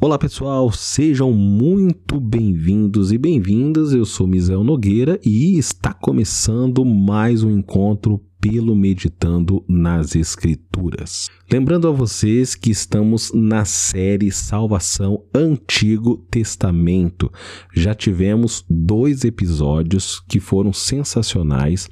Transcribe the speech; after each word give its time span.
Olá 0.00 0.18
pessoal, 0.18 0.70
sejam 0.70 1.32
muito 1.32 2.20
bem-vindos 2.20 3.12
e 3.12 3.16
bem-vindas. 3.16 3.92
Eu 3.92 4.04
sou 4.04 4.26
Misael 4.26 4.62
Nogueira 4.62 5.18
e 5.24 5.56
está 5.56 5.94
começando 5.94 6.84
mais 6.84 7.42
um 7.42 7.50
encontro 7.50 8.20
pelo 8.44 8.76
Meditando 8.76 9.64
nas 9.66 10.14
Escrituras. 10.14 11.30
Lembrando 11.50 11.88
a 11.88 11.90
vocês 11.90 12.54
que 12.54 12.70
estamos 12.70 13.32
na 13.32 13.64
série 13.64 14.30
Salvação 14.30 15.24
Antigo 15.34 16.18
Testamento. 16.30 17.32
Já 17.74 17.94
tivemos 17.94 18.62
dois 18.68 19.24
episódios 19.24 20.20
que 20.28 20.40
foram 20.40 20.74
sensacionais, 20.74 21.88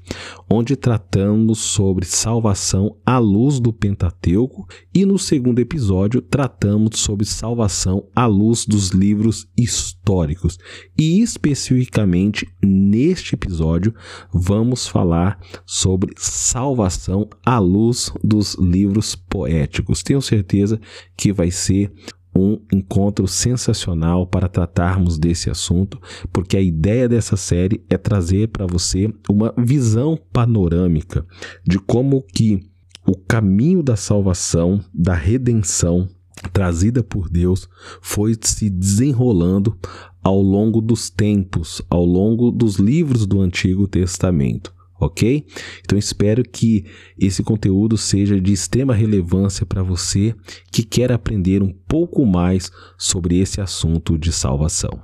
onde 0.53 0.77
tratamos 0.77 1.61
sobre 1.61 2.05
salvação 2.05 2.95
à 3.07 3.19
luz 3.19 3.59
do 3.59 3.73
Pentateuco, 3.73 4.69
e 4.95 5.07
no 5.07 5.19
segundo 5.19 5.61
episódio 5.61 6.21
tratamos 6.21 6.99
sobre 7.01 7.25
salvação 7.25 8.07
à 8.15 8.27
luz 8.27 8.67
dos 8.67 8.91
livros 8.91 9.49
históricos. 9.57 10.59
E 10.99 11.23
especificamente 11.23 12.47
neste 12.63 13.35
episódio 13.35 13.95
vamos 14.31 14.87
falar 14.87 15.41
sobre 15.65 16.13
salvação 16.19 17.31
à 17.47 17.59
luz 17.59 18.13
dos 18.23 18.55
livros 18.57 19.17
poéticos. 19.17 20.03
Tenho 20.03 20.21
certeza 20.21 20.79
que 21.17 21.33
vai 21.33 21.51
ser 21.51 21.91
um 22.35 22.59
encontro 22.73 23.29
sensacional 23.29 24.27
para 24.27 24.49
tratarmos 24.49 25.19
desse 25.19 25.51
assunto, 25.51 26.01
porque 26.33 26.57
a 26.57 26.61
ideia 26.61 27.09
dessa 27.09 27.37
série 27.37 27.85
é 27.89 27.99
trazer 27.99 28.49
para 28.49 28.67
você 28.67 29.13
uma 29.29 29.53
visão 29.59 30.19
panorâmica 30.33 31.27
de 31.65 31.79
como 31.79 32.23
que 32.23 32.67
o 33.07 33.17
caminho 33.17 33.83
da 33.83 33.97
salvação, 33.97 34.81
da 34.93 35.15
redenção 35.15 36.09
trazida 36.53 37.03
por 37.03 37.29
Deus 37.29 37.69
foi 38.01 38.37
se 38.41 38.71
desenrolando 38.71 39.77
ao 40.23 40.41
longo 40.41 40.81
dos 40.81 41.11
tempos, 41.11 41.83
ao 41.91 42.05
longo 42.05 42.51
dos 42.51 42.77
livros 42.77 43.27
do 43.27 43.41
Antigo 43.41 43.87
Testamento 43.87 44.73
ok? 45.05 45.45
Então 45.81 45.99
espero 45.99 46.43
que 46.43 46.85
esse 47.19 47.43
conteúdo 47.43 47.97
seja 47.99 48.41
de 48.41 48.53
extrema 48.53 48.95
relevância 48.95 49.67
para 49.67 49.83
você 49.83 50.35
que 50.71 50.83
quer 50.83 51.11
aprender 51.11 51.63
um 51.63 51.73
pouco 51.89 52.25
mais 52.25 52.71
sobre 52.97 53.39
esse 53.41 53.61
assunto 53.61 54.17
de 54.17 54.33
salvação. 54.33 55.03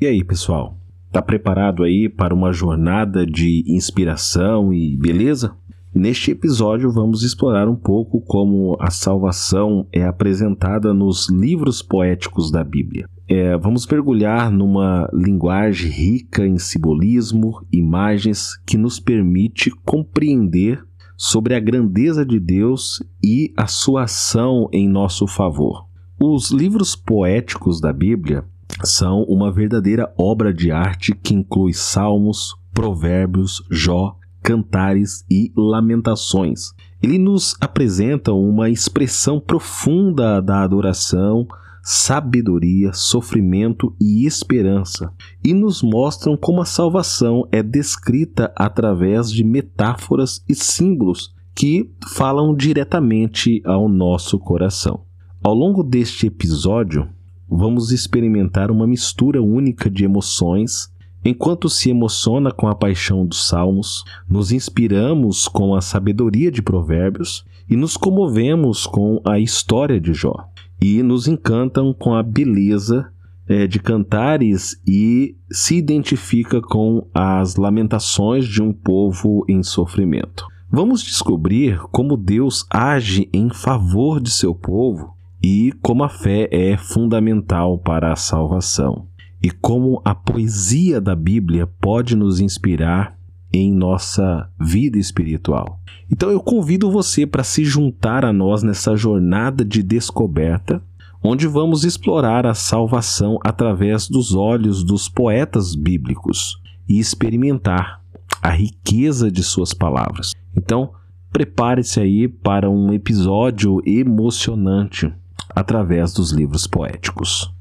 E 0.00 0.06
aí, 0.06 0.24
pessoal? 0.24 0.76
Tá 1.12 1.22
preparado 1.22 1.84
aí 1.84 2.08
para 2.08 2.34
uma 2.34 2.52
jornada 2.52 3.24
de 3.24 3.62
inspiração 3.68 4.72
e 4.72 4.96
beleza? 4.96 5.54
Neste 5.94 6.30
episódio, 6.30 6.90
vamos 6.90 7.22
explorar 7.22 7.68
um 7.68 7.76
pouco 7.76 8.18
como 8.22 8.78
a 8.80 8.90
salvação 8.90 9.86
é 9.92 10.02
apresentada 10.02 10.94
nos 10.94 11.28
livros 11.28 11.82
poéticos 11.82 12.50
da 12.50 12.64
Bíblia. 12.64 13.06
É, 13.28 13.58
vamos 13.58 13.86
mergulhar 13.86 14.50
numa 14.50 15.06
linguagem 15.12 15.90
rica 15.90 16.46
em 16.46 16.56
simbolismo, 16.56 17.62
imagens 17.70 18.56
que 18.66 18.78
nos 18.78 18.98
permite 18.98 19.70
compreender 19.84 20.82
sobre 21.14 21.54
a 21.54 21.60
grandeza 21.60 22.24
de 22.24 22.40
Deus 22.40 23.02
e 23.22 23.52
a 23.54 23.66
sua 23.66 24.04
ação 24.04 24.70
em 24.72 24.88
nosso 24.88 25.26
favor. 25.26 25.86
Os 26.18 26.50
livros 26.50 26.96
poéticos 26.96 27.82
da 27.82 27.92
Bíblia 27.92 28.46
são 28.82 29.24
uma 29.24 29.52
verdadeira 29.52 30.10
obra 30.16 30.54
de 30.54 30.70
arte 30.70 31.14
que 31.14 31.34
inclui 31.34 31.74
salmos, 31.74 32.54
provérbios, 32.72 33.62
Jó, 33.70 34.16
cantares 34.42 35.24
e 35.30 35.52
lamentações. 35.56 36.72
Ele 37.02 37.18
nos 37.18 37.56
apresenta 37.60 38.32
uma 38.32 38.68
expressão 38.70 39.40
profunda 39.40 40.40
da 40.40 40.62
adoração, 40.62 41.46
sabedoria, 41.82 42.92
sofrimento 42.92 43.94
e 44.00 44.24
esperança, 44.24 45.12
e 45.44 45.52
nos 45.52 45.82
mostram 45.82 46.36
como 46.36 46.60
a 46.60 46.64
salvação 46.64 47.46
é 47.50 47.62
descrita 47.62 48.52
através 48.56 49.30
de 49.30 49.42
metáforas 49.42 50.44
e 50.48 50.54
símbolos 50.54 51.34
que 51.54 51.90
falam 52.14 52.54
diretamente 52.54 53.60
ao 53.64 53.88
nosso 53.88 54.38
coração. 54.38 55.04
Ao 55.42 55.54
longo 55.54 55.82
deste 55.82 56.28
episódio, 56.28 57.08
vamos 57.48 57.90
experimentar 57.90 58.70
uma 58.70 58.86
mistura 58.86 59.42
única 59.42 59.90
de 59.90 60.04
emoções 60.04 60.91
Enquanto 61.24 61.68
se 61.68 61.88
emociona 61.90 62.50
com 62.50 62.66
a 62.66 62.74
paixão 62.74 63.24
dos 63.24 63.46
salmos, 63.46 64.04
nos 64.28 64.50
inspiramos 64.50 65.46
com 65.46 65.74
a 65.74 65.80
sabedoria 65.80 66.50
de 66.50 66.60
Provérbios 66.60 67.44
e 67.70 67.76
nos 67.76 67.96
comovemos 67.96 68.86
com 68.86 69.20
a 69.24 69.38
história 69.38 70.00
de 70.00 70.12
Jó, 70.12 70.34
e 70.80 71.00
nos 71.00 71.28
encantam 71.28 71.94
com 71.94 72.14
a 72.14 72.22
beleza 72.24 73.08
é, 73.48 73.68
de 73.68 73.78
cantares 73.78 74.80
e 74.86 75.36
se 75.50 75.76
identifica 75.76 76.60
com 76.60 77.06
as 77.14 77.54
lamentações 77.54 78.46
de 78.46 78.60
um 78.60 78.72
povo 78.72 79.44
em 79.48 79.62
sofrimento. 79.62 80.44
Vamos 80.68 81.02
descobrir 81.02 81.78
como 81.92 82.16
Deus 82.16 82.66
age 82.68 83.28
em 83.32 83.48
favor 83.50 84.20
de 84.20 84.30
seu 84.30 84.54
povo 84.54 85.14
e 85.42 85.72
como 85.82 86.02
a 86.02 86.08
fé 86.08 86.48
é 86.50 86.76
fundamental 86.76 87.78
para 87.78 88.12
a 88.12 88.16
salvação 88.16 89.06
e 89.42 89.50
como 89.50 90.00
a 90.04 90.14
poesia 90.14 91.00
da 91.00 91.16
Bíblia 91.16 91.66
pode 91.66 92.14
nos 92.14 92.40
inspirar 92.40 93.18
em 93.52 93.72
nossa 93.72 94.48
vida 94.58 94.98
espiritual. 94.98 95.80
Então 96.10 96.30
eu 96.30 96.40
convido 96.40 96.90
você 96.90 97.26
para 97.26 97.44
se 97.44 97.64
juntar 97.64 98.24
a 98.24 98.32
nós 98.32 98.62
nessa 98.62 98.96
jornada 98.96 99.64
de 99.64 99.82
descoberta, 99.82 100.82
onde 101.22 101.46
vamos 101.46 101.84
explorar 101.84 102.46
a 102.46 102.54
salvação 102.54 103.38
através 103.44 104.08
dos 104.08 104.34
olhos 104.34 104.82
dos 104.82 105.08
poetas 105.08 105.74
bíblicos 105.74 106.60
e 106.88 106.98
experimentar 106.98 108.00
a 108.40 108.50
riqueza 108.50 109.30
de 109.30 109.42
suas 109.42 109.72
palavras. 109.72 110.32
Então, 110.56 110.92
prepare-se 111.30 112.00
aí 112.00 112.28
para 112.28 112.68
um 112.68 112.92
episódio 112.92 113.80
emocionante 113.86 115.12
através 115.54 116.12
dos 116.12 116.32
livros 116.32 116.66
poéticos. 116.66 117.52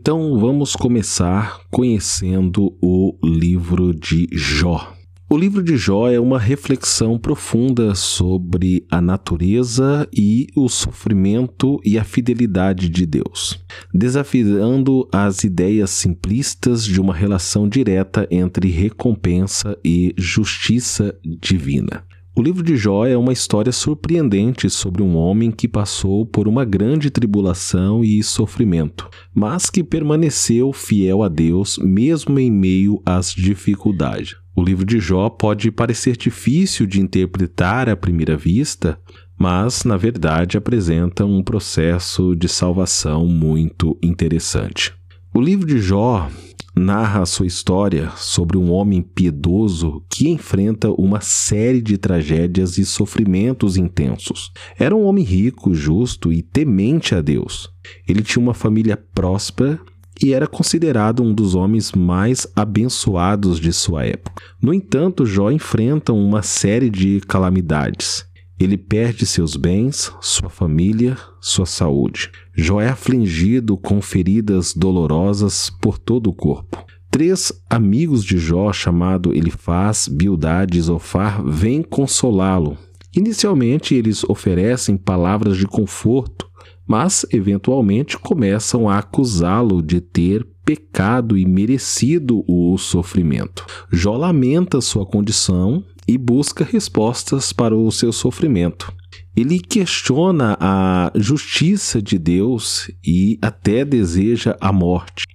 Então 0.00 0.38
vamos 0.38 0.76
começar 0.76 1.60
conhecendo 1.72 2.72
o 2.80 3.18
livro 3.20 3.92
de 3.92 4.28
Jó. 4.30 4.94
O 5.28 5.36
livro 5.36 5.60
de 5.60 5.76
Jó 5.76 6.08
é 6.08 6.20
uma 6.20 6.38
reflexão 6.38 7.18
profunda 7.18 7.96
sobre 7.96 8.86
a 8.88 9.00
natureza 9.00 10.08
e 10.16 10.46
o 10.54 10.68
sofrimento 10.68 11.80
e 11.84 11.98
a 11.98 12.04
fidelidade 12.04 12.88
de 12.88 13.04
Deus, 13.04 13.58
desafiando 13.92 15.08
as 15.12 15.42
ideias 15.42 15.90
simplistas 15.90 16.84
de 16.84 17.00
uma 17.00 17.12
relação 17.12 17.68
direta 17.68 18.24
entre 18.30 18.70
recompensa 18.70 19.76
e 19.84 20.14
justiça 20.16 21.12
divina. 21.24 22.04
O 22.38 22.40
livro 22.40 22.62
de 22.62 22.76
Jó 22.76 23.04
é 23.04 23.16
uma 23.16 23.32
história 23.32 23.72
surpreendente 23.72 24.70
sobre 24.70 25.02
um 25.02 25.16
homem 25.16 25.50
que 25.50 25.66
passou 25.66 26.24
por 26.24 26.46
uma 26.46 26.64
grande 26.64 27.10
tribulação 27.10 28.04
e 28.04 28.22
sofrimento, 28.22 29.10
mas 29.34 29.68
que 29.68 29.82
permaneceu 29.82 30.72
fiel 30.72 31.24
a 31.24 31.28
Deus 31.28 31.78
mesmo 31.78 32.38
em 32.38 32.48
meio 32.48 33.02
às 33.04 33.34
dificuldades. 33.34 34.36
O 34.54 34.62
livro 34.62 34.86
de 34.86 35.00
Jó 35.00 35.28
pode 35.28 35.72
parecer 35.72 36.16
difícil 36.16 36.86
de 36.86 37.00
interpretar 37.00 37.88
à 37.88 37.96
primeira 37.96 38.36
vista, 38.36 39.00
mas 39.36 39.82
na 39.82 39.96
verdade 39.96 40.56
apresenta 40.56 41.24
um 41.24 41.42
processo 41.42 42.36
de 42.36 42.46
salvação 42.46 43.26
muito 43.26 43.98
interessante. 44.00 44.94
O 45.34 45.40
livro 45.40 45.66
de 45.66 45.80
Jó 45.80 46.30
narra 46.78 47.22
a 47.22 47.26
sua 47.26 47.46
história 47.46 48.10
sobre 48.16 48.56
um 48.56 48.70
homem 48.70 49.02
piedoso 49.02 50.02
que 50.08 50.28
enfrenta 50.28 50.90
uma 50.90 51.20
série 51.20 51.82
de 51.82 51.98
tragédias 51.98 52.78
e 52.78 52.84
sofrimentos 52.84 53.76
intensos. 53.76 54.50
Era 54.78 54.94
um 54.94 55.04
homem 55.04 55.24
rico, 55.24 55.74
justo 55.74 56.32
e 56.32 56.42
temente 56.42 57.14
a 57.14 57.20
Deus. 57.20 57.68
Ele 58.08 58.22
tinha 58.22 58.42
uma 58.42 58.54
família 58.54 58.96
próspera 58.96 59.80
e 60.22 60.32
era 60.32 60.46
considerado 60.46 61.22
um 61.22 61.32
dos 61.32 61.54
homens 61.54 61.92
mais 61.92 62.46
abençoados 62.54 63.60
de 63.60 63.72
sua 63.72 64.04
época. 64.04 64.42
No 64.60 64.74
entanto, 64.74 65.24
Jó 65.24 65.50
enfrenta 65.50 66.12
uma 66.12 66.42
série 66.42 66.90
de 66.90 67.20
calamidades. 67.20 68.27
Ele 68.58 68.76
perde 68.76 69.24
seus 69.26 69.56
bens, 69.56 70.12
sua 70.20 70.50
família, 70.50 71.16
sua 71.40 71.66
saúde. 71.66 72.30
Jó 72.54 72.80
é 72.80 72.88
afligido 72.88 73.76
com 73.76 74.00
feridas 74.02 74.74
dolorosas 74.74 75.70
por 75.80 75.98
todo 75.98 76.28
o 76.30 76.34
corpo. 76.34 76.84
Três 77.10 77.52
amigos 77.70 78.24
de 78.24 78.38
Jó, 78.38 78.72
chamado 78.72 79.34
Elifaz, 79.34 80.08
Bildad 80.08 80.76
e 80.76 80.80
Zofar, 80.80 81.42
vêm 81.44 81.82
consolá-lo 81.82 82.76
Inicialmente, 83.18 83.94
eles 83.94 84.22
oferecem 84.24 84.96
palavras 84.96 85.56
de 85.56 85.66
conforto, 85.66 86.48
mas 86.86 87.26
eventualmente 87.32 88.18
começam 88.18 88.88
a 88.88 88.98
acusá-lo 88.98 89.82
de 89.82 90.00
ter 90.00 90.46
pecado 90.64 91.36
e 91.36 91.46
merecido 91.46 92.44
o 92.46 92.76
sofrimento. 92.76 93.66
Jó 93.90 94.16
lamenta 94.16 94.80
sua 94.80 95.06
condição 95.06 95.82
e 96.08 96.16
busca 96.16 96.64
respostas 96.64 97.52
para 97.52 97.76
o 97.76 97.92
seu 97.92 98.10
sofrimento. 98.10 98.90
Ele 99.36 99.60
questiona 99.60 100.56
a 100.58 101.12
justiça 101.14 102.00
de 102.00 102.18
Deus 102.18 102.90
e 103.06 103.38
até 103.42 103.84
deseja 103.84 104.56
a 104.60 104.72
morte. 104.72 105.26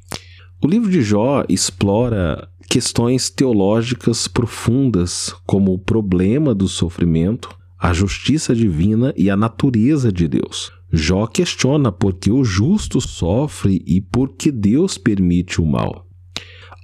O 0.62 0.68
livro 0.68 0.90
de 0.90 1.02
Jó 1.02 1.46
explora 1.48 2.50
questões 2.68 3.30
teológicas 3.30 4.28
profundas, 4.28 5.36
como 5.46 5.74
o 5.74 5.80
problema 5.80 6.56
do 6.56 6.68
sofrimento, 6.68 7.56
a 7.80 7.94
justiça 7.94 8.56
divina 8.56 9.14
e 9.16 9.30
a 9.30 9.38
natureza 9.38 10.12
de 10.12 10.28
Deus. 10.28 10.72
Jó 10.92 11.28
questiona 11.28 11.92
por 11.92 12.14
que 12.14 12.32
o 12.32 12.44
justo 12.44 13.00
sofre 13.00 13.84
e 13.86 14.02
por 14.02 14.30
que 14.30 14.52
Deus 14.52 14.98
permite 14.98 15.62
o 15.62 15.66
mal. 15.66 16.08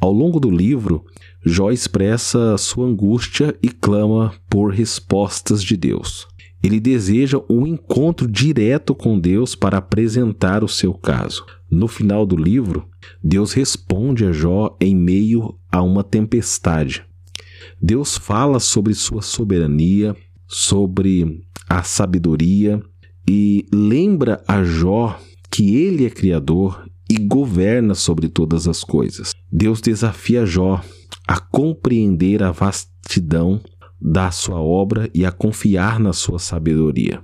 Ao 0.02 0.12
longo 0.12 0.40
do 0.40 0.50
livro, 0.50 1.06
Jó 1.46 1.72
expressa 1.72 2.58
sua 2.58 2.86
angústia 2.86 3.56
e 3.64 3.70
clama 3.70 4.34
por 4.50 4.74
respostas 4.74 5.64
de 5.64 5.78
Deus. 5.78 6.28
Ele 6.62 6.80
deseja 6.80 7.42
um 7.50 7.66
encontro 7.66 8.28
direto 8.28 8.94
com 8.94 9.18
Deus 9.18 9.56
para 9.56 9.78
apresentar 9.78 10.64
o 10.64 10.68
seu 10.68 10.94
caso. 10.94 11.46
No 11.72 11.88
final 11.88 12.26
do 12.26 12.36
livro, 12.36 12.86
Deus 13.24 13.54
responde 13.54 14.26
a 14.26 14.34
Jó 14.34 14.76
em 14.82 14.94
meio 14.94 15.56
a 15.72 15.82
uma 15.82 16.04
tempestade. 16.04 17.06
Deus 17.82 18.18
fala 18.18 18.60
sobre 18.60 18.94
sua 18.94 19.22
soberania, 19.22 20.16
sobre 20.46 21.42
a 21.70 21.84
sabedoria 21.84 22.82
e 23.28 23.66
lembra 23.72 24.44
a 24.46 24.64
Jó 24.64 25.18
que 25.50 25.78
ele 25.78 26.06
é 26.06 26.10
criador 26.10 26.90
e 27.10 27.18
governa 27.18 27.96
sobre 27.96 28.28
todas 28.28 28.68
as 28.68 28.84
coisas. 28.84 29.34
Deus 29.50 29.80
desafia 29.80 30.46
Jó 30.46 30.84
a 31.30 31.40
compreender 31.40 32.42
a 32.42 32.50
vastidão 32.50 33.62
da 34.02 34.32
sua 34.32 34.60
obra 34.60 35.08
e 35.14 35.24
a 35.24 35.32
confiar 35.32 36.00
na 36.00 36.12
sua 36.12 36.40
sabedoria. 36.40 37.24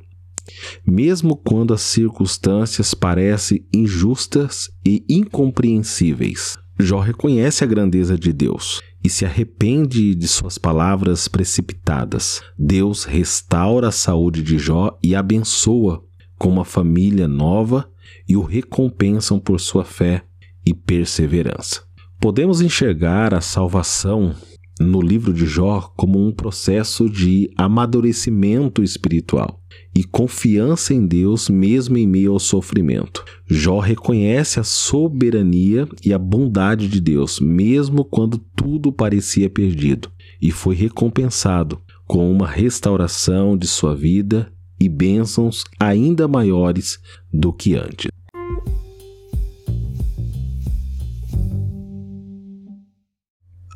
Mesmo 0.86 1.36
quando 1.36 1.74
as 1.74 1.82
circunstâncias 1.82 2.94
parecem 2.94 3.66
injustas 3.74 4.70
e 4.86 5.04
incompreensíveis, 5.10 6.56
Jó 6.80 7.00
reconhece 7.00 7.64
a 7.64 7.68
grandeza 7.68 8.16
de 8.16 8.32
Deus 8.32 8.80
e 9.04 9.10
se 9.10 9.26
arrepende 9.26 10.14
de 10.14 10.28
suas 10.28 10.60
palavras 10.60 11.28
precipitadas. 11.28 12.44
Deus 12.60 13.06
restaura 13.06 13.88
a 13.88 13.92
saúde 13.92 14.44
de 14.44 14.60
Jó 14.60 15.00
e 15.02 15.16
abençoa 15.16 16.04
com 16.38 16.50
uma 16.50 16.66
família 16.66 17.28
nova 17.28 17.90
e 18.30 18.38
o 18.38 18.44
recompensam 18.44 19.40
por 19.40 19.60
sua 19.60 19.84
fé 19.84 20.24
e 20.64 20.76
perseverança. 20.76 21.85
Podemos 22.20 22.62
enxergar 22.62 23.34
a 23.34 23.42
salvação 23.42 24.34
no 24.80 25.02
livro 25.02 25.34
de 25.34 25.46
Jó 25.46 25.82
como 25.96 26.26
um 26.26 26.32
processo 26.32 27.10
de 27.10 27.50
amadurecimento 27.56 28.84
espiritual 28.84 29.62
e 29.96 30.04
confiança 30.04 30.94
em 30.94 31.06
Deus 31.06 31.48
mesmo 31.50 31.98
em 31.98 32.06
meio 32.06 32.34
ao 32.34 32.40
sofrimento. 32.40 33.24
Jó 33.48 33.80
reconhece 33.80 34.60
a 34.60 34.64
soberania 34.64 35.88
e 36.04 36.14
a 36.14 36.20
bondade 36.20 36.88
de 36.88 37.00
Deus, 37.00 37.40
mesmo 37.40 38.04
quando 38.04 38.38
tudo 38.56 38.92
parecia 38.92 39.50
perdido, 39.50 40.12
e 40.42 40.52
foi 40.52 40.76
recompensado 40.76 41.80
com 42.06 42.30
uma 42.30 42.48
restauração 42.48 43.58
de 43.58 43.68
sua 43.68 43.96
vida 43.96 44.52
e 44.80 44.90
bênçãos 44.90 45.64
ainda 45.80 46.28
maiores 46.28 47.00
do 47.32 47.54
que 47.54 47.76
antes. 47.76 48.15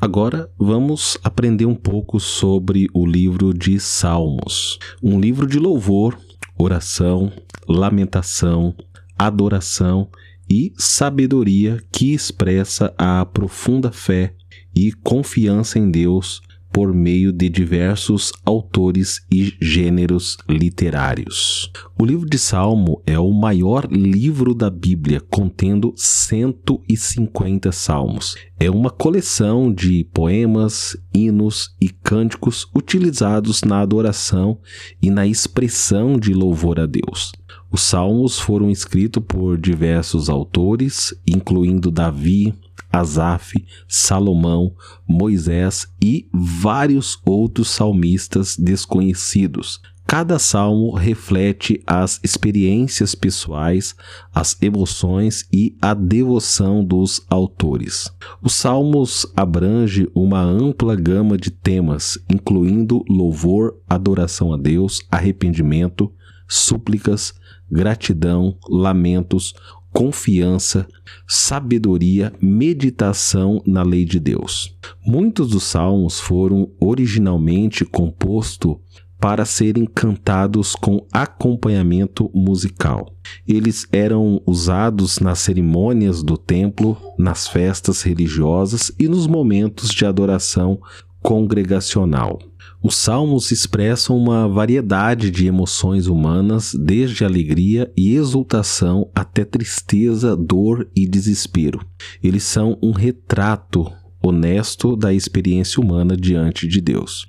Agora 0.02 0.50
vamos 0.58 1.18
aprender 1.22 1.66
um 1.66 1.76
pouco 1.76 2.22
sobre 2.22 2.88
o 2.94 3.06
livro 3.06 3.54
de 3.54 3.78
Salmos, 3.82 4.80
um 5.04 5.20
livro 5.20 5.46
de 5.46 5.60
louvor, 5.60 6.18
oração, 6.58 7.30
lamentação, 7.68 8.74
adoração 9.18 10.10
e 10.50 10.72
sabedoria 10.78 11.84
que 11.92 12.14
expressa 12.14 12.94
a 12.98 13.26
profunda 13.26 13.92
fé 13.92 14.34
e 14.74 14.94
confiança 14.94 15.78
em 15.78 15.92
Deus 15.92 16.42
por 16.80 16.94
meio 16.94 17.34
de 17.34 17.50
diversos 17.50 18.32
autores 18.46 19.20
e 19.30 19.54
gêneros 19.60 20.38
literários. 20.48 21.70
O 22.00 22.06
livro 22.06 22.26
de 22.26 22.38
Salmo 22.38 23.04
é 23.06 23.20
o 23.20 23.34
maior 23.34 23.86
livro 23.92 24.54
da 24.54 24.70
Bíblia, 24.70 25.20
contendo 25.20 25.94
150 25.98 27.74
salmos. 27.74 28.38
É 28.58 28.72
uma 28.72 28.90
coleção 28.90 29.74
de 29.74 30.06
poemas, 30.14 30.96
hinos 31.14 31.76
e 31.82 31.90
cânticos 31.90 32.66
utilizados 32.74 33.62
na 33.62 33.82
adoração 33.82 34.58
e 35.02 35.10
na 35.10 35.28
expressão 35.28 36.18
de 36.18 36.34
louvor 36.34 36.80
a 36.80 36.86
Deus. 36.86 37.34
Os 37.72 37.82
salmos 37.82 38.40
foram 38.40 38.70
escritos 38.70 39.24
por 39.28 39.58
diversos 39.58 40.30
autores, 40.30 41.14
incluindo 41.28 41.92
Davi, 41.92 42.54
Asaf, 42.92 43.64
Salomão, 43.88 44.74
Moisés 45.08 45.88
e 46.02 46.28
vários 46.34 47.20
outros 47.24 47.70
salmistas 47.70 48.58
desconhecidos. 48.58 49.80
Cada 50.08 50.40
salmo 50.40 50.96
reflete 50.96 51.84
as 51.86 52.20
experiências 52.24 53.14
pessoais, 53.14 53.96
as 54.34 54.60
emoções 54.60 55.48
e 55.54 55.78
a 55.80 55.94
devoção 55.94 56.84
dos 56.84 57.24
autores. 57.30 58.12
Os 58.42 58.54
salmos 58.54 59.28
abrangem 59.36 60.08
uma 60.16 60.42
ampla 60.42 60.96
gama 60.96 61.38
de 61.38 61.52
temas, 61.52 62.18
incluindo 62.28 63.06
louvor, 63.08 63.78
adoração 63.88 64.52
a 64.52 64.58
Deus, 64.58 65.00
arrependimento, 65.12 66.12
súplicas, 66.48 67.36
gratidão, 67.72 68.58
lamentos, 68.68 69.54
confiança, 69.94 70.88
sabedoria, 71.28 72.32
meditação 72.42 73.62
na 73.66 73.84
lei 73.84 74.06
de 74.06 74.20
Deus. 74.20 74.78
Muitos 75.06 75.50
dos 75.50 75.64
salmos 75.64 76.20
foram 76.20 76.72
originalmente 76.80 77.84
compostos 77.86 78.78
para 79.20 79.44
serem 79.44 79.86
cantados 79.86 80.76
com 80.76 81.06
acompanhamento 81.12 82.32
musical. 82.34 83.14
Eles 83.46 83.86
eram 83.92 84.42
usados 84.46 85.20
nas 85.20 85.40
cerimônias 85.40 86.24
do 86.24 86.38
templo, 86.38 86.98
nas 87.18 87.48
festas 87.48 88.02
religiosas 88.02 88.92
e 88.98 89.10
nos 89.10 89.28
momentos 89.28 89.90
de 89.90 90.06
adoração 90.06 90.80
congregacional. 91.22 92.40
Os 92.82 92.96
salmos 92.96 93.52
expressam 93.52 94.18
uma 94.18 94.48
variedade 94.48 95.30
de 95.30 95.46
emoções 95.46 96.08
humanas, 96.08 96.74
desde 96.74 97.26
alegria 97.26 97.92
e 97.96 98.16
exultação 98.16 99.10
até 99.14 99.44
tristeza, 99.44 100.36
dor 100.36 100.90
e 100.96 101.06
desespero. 101.06 101.86
Eles 102.24 102.44
são 102.44 102.78
um 102.82 102.92
retrato 102.92 103.86
honesto 104.24 104.96
da 104.96 105.14
experiência 105.14 105.82
humana 105.82 106.16
diante 106.16 106.68
de 106.68 106.80
Deus 106.80 107.29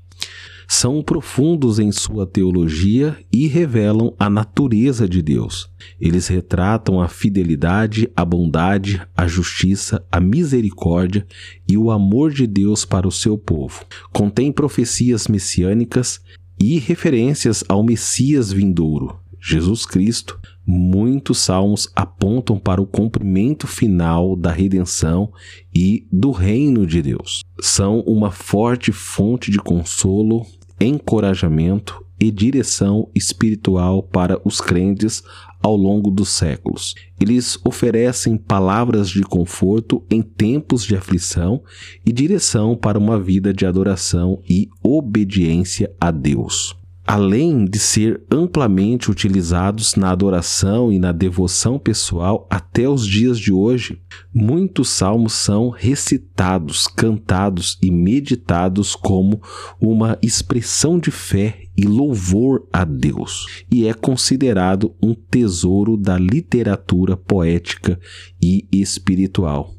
são 0.71 1.03
profundos 1.03 1.81
em 1.81 1.91
sua 1.91 2.25
teologia 2.25 3.19
e 3.33 3.49
revelam 3.49 4.15
a 4.17 4.31
natureza 4.31 5.09
de 5.09 5.21
Deus. 5.21 5.69
Eles 6.01 6.29
retratam 6.29 7.01
a 7.01 7.09
fidelidade, 7.09 8.09
a 8.15 8.25
bondade, 8.25 9.03
a 9.17 9.27
justiça, 9.27 10.07
a 10.13 10.21
misericórdia 10.21 11.27
e 11.69 11.77
o 11.77 11.91
amor 11.91 12.31
de 12.33 12.47
Deus 12.47 12.85
para 12.85 13.09
o 13.09 13.11
seu 13.11 13.37
povo. 13.37 13.85
Contém 14.13 14.53
profecias 14.53 15.27
messiânicas 15.27 16.21
e 16.63 16.79
referências 16.79 17.65
ao 17.69 17.83
Messias 17.83 18.53
vindouro, 18.53 19.19
Jesus 19.43 19.87
Cristo, 19.87 20.39
muitos 20.67 21.39
salmos 21.39 21.91
apontam 21.97 22.59
para 22.59 22.81
o 22.81 22.87
cumprimento 22.87 23.67
final 23.67 24.37
da 24.37 24.53
redenção 24.53 25.33
e 25.75 26.07
do 26.13 26.31
reino 26.31 26.87
de 26.87 27.01
Deus. 27.01 27.41
São 27.59 28.01
uma 28.01 28.31
forte 28.31 28.93
fonte 28.93 29.51
de 29.51 29.59
consolo, 29.59 30.45
encorajamento 30.81 32.05
e 32.19 32.31
direção 32.31 33.09
espiritual 33.15 34.03
para 34.03 34.41
os 34.45 34.61
crentes 34.61 35.23
ao 35.63 35.77
longo 35.77 36.11
dos 36.11 36.31
séculos. 36.31 36.95
Eles 37.21 37.59
oferecem 37.65 38.37
palavras 38.37 39.09
de 39.09 39.23
conforto 39.23 40.05
em 40.11 40.23
tempos 40.23 40.85
de 40.85 40.97
aflição 40.97 41.63
e 42.05 42.13
direção 42.13 42.77
para 42.77 42.99
uma 42.99 43.19
vida 43.19 43.53
de 43.53 43.67
adoração 43.67 44.43
e 44.49 44.69
obediência 44.83 45.91
a 46.01 46.11
Deus. 46.11 46.80
Além 47.11 47.65
de 47.65 47.81
ser 47.81 48.23
amplamente 48.31 49.11
utilizados 49.11 49.97
na 49.97 50.13
adoração 50.13 50.93
e 50.93 50.99
na 51.01 51.11
devoção 51.11 51.77
pessoal 51.77 52.47
até 52.49 52.89
os 52.89 53.05
dias 53.05 53.37
de 53.37 53.53
hoje, 53.53 54.01
muitos 54.33 54.91
salmos 54.91 55.33
são 55.33 55.71
recitados, 55.71 56.87
cantados 56.87 57.77
e 57.83 57.91
meditados 57.91 58.95
como 58.95 59.43
uma 59.81 60.17
expressão 60.23 61.01
de 61.01 61.11
fé 61.11 61.65
e 61.77 61.83
louvor 61.83 62.69
a 62.73 62.85
Deus, 62.85 63.45
e 63.73 63.89
é 63.89 63.93
considerado 63.93 64.95
um 65.03 65.13
tesouro 65.13 65.97
da 65.97 66.17
literatura 66.17 67.17
poética 67.17 67.99
e 68.41 68.69
espiritual. 68.71 69.75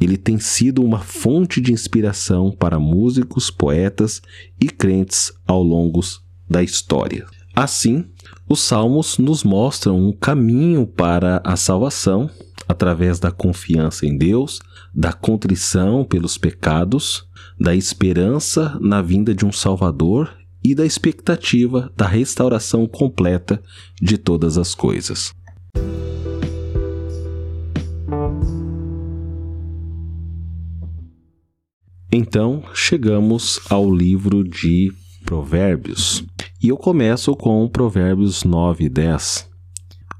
Ele 0.00 0.16
tem 0.16 0.40
sido 0.40 0.82
uma 0.82 0.98
fonte 0.98 1.60
de 1.60 1.72
inspiração 1.72 2.50
para 2.50 2.80
músicos, 2.80 3.48
poetas 3.48 4.20
e 4.60 4.66
crentes 4.66 5.32
ao 5.46 5.62
longo 5.62 6.00
da 6.48 6.62
história. 6.62 7.26
Assim, 7.54 8.04
os 8.48 8.60
Salmos 8.60 9.18
nos 9.18 9.42
mostram 9.42 9.98
um 9.98 10.12
caminho 10.12 10.86
para 10.86 11.40
a 11.44 11.56
salvação 11.56 12.30
através 12.68 13.18
da 13.18 13.30
confiança 13.30 14.06
em 14.06 14.16
Deus, 14.16 14.60
da 14.94 15.12
contrição 15.12 16.04
pelos 16.04 16.38
pecados, 16.38 17.26
da 17.58 17.74
esperança 17.74 18.78
na 18.80 19.02
vinda 19.02 19.34
de 19.34 19.44
um 19.44 19.50
Salvador 19.50 20.36
e 20.62 20.74
da 20.74 20.84
expectativa 20.84 21.92
da 21.96 22.06
restauração 22.06 22.86
completa 22.86 23.62
de 24.00 24.18
todas 24.18 24.58
as 24.58 24.74
coisas. 24.74 25.32
Então, 32.10 32.62
chegamos 32.74 33.60
ao 33.68 33.92
livro 33.94 34.42
de 34.42 34.92
Provérbios. 35.24 36.24
E 36.60 36.68
eu 36.68 36.76
começo 36.76 37.36
com 37.36 37.68
Provérbios 37.68 38.42
9 38.42 38.86
e 38.86 38.88
10. 38.88 39.48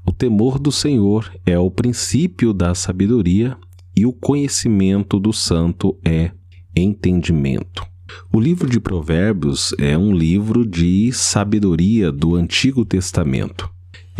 O 0.05 0.13
temor 0.13 0.57
do 0.57 0.71
Senhor 0.71 1.29
é 1.45 1.59
o 1.59 1.69
princípio 1.69 2.53
da 2.53 2.73
sabedoria, 2.73 3.57
e 3.93 4.05
o 4.05 4.13
conhecimento 4.13 5.19
do 5.19 5.33
santo 5.33 5.97
é 6.05 6.31
entendimento. 6.73 7.85
O 8.33 8.39
livro 8.39 8.69
de 8.69 8.79
Provérbios 8.79 9.75
é 9.77 9.97
um 9.97 10.13
livro 10.15 10.65
de 10.65 11.11
sabedoria 11.11 12.09
do 12.09 12.35
Antigo 12.35 12.85
Testamento 12.85 13.69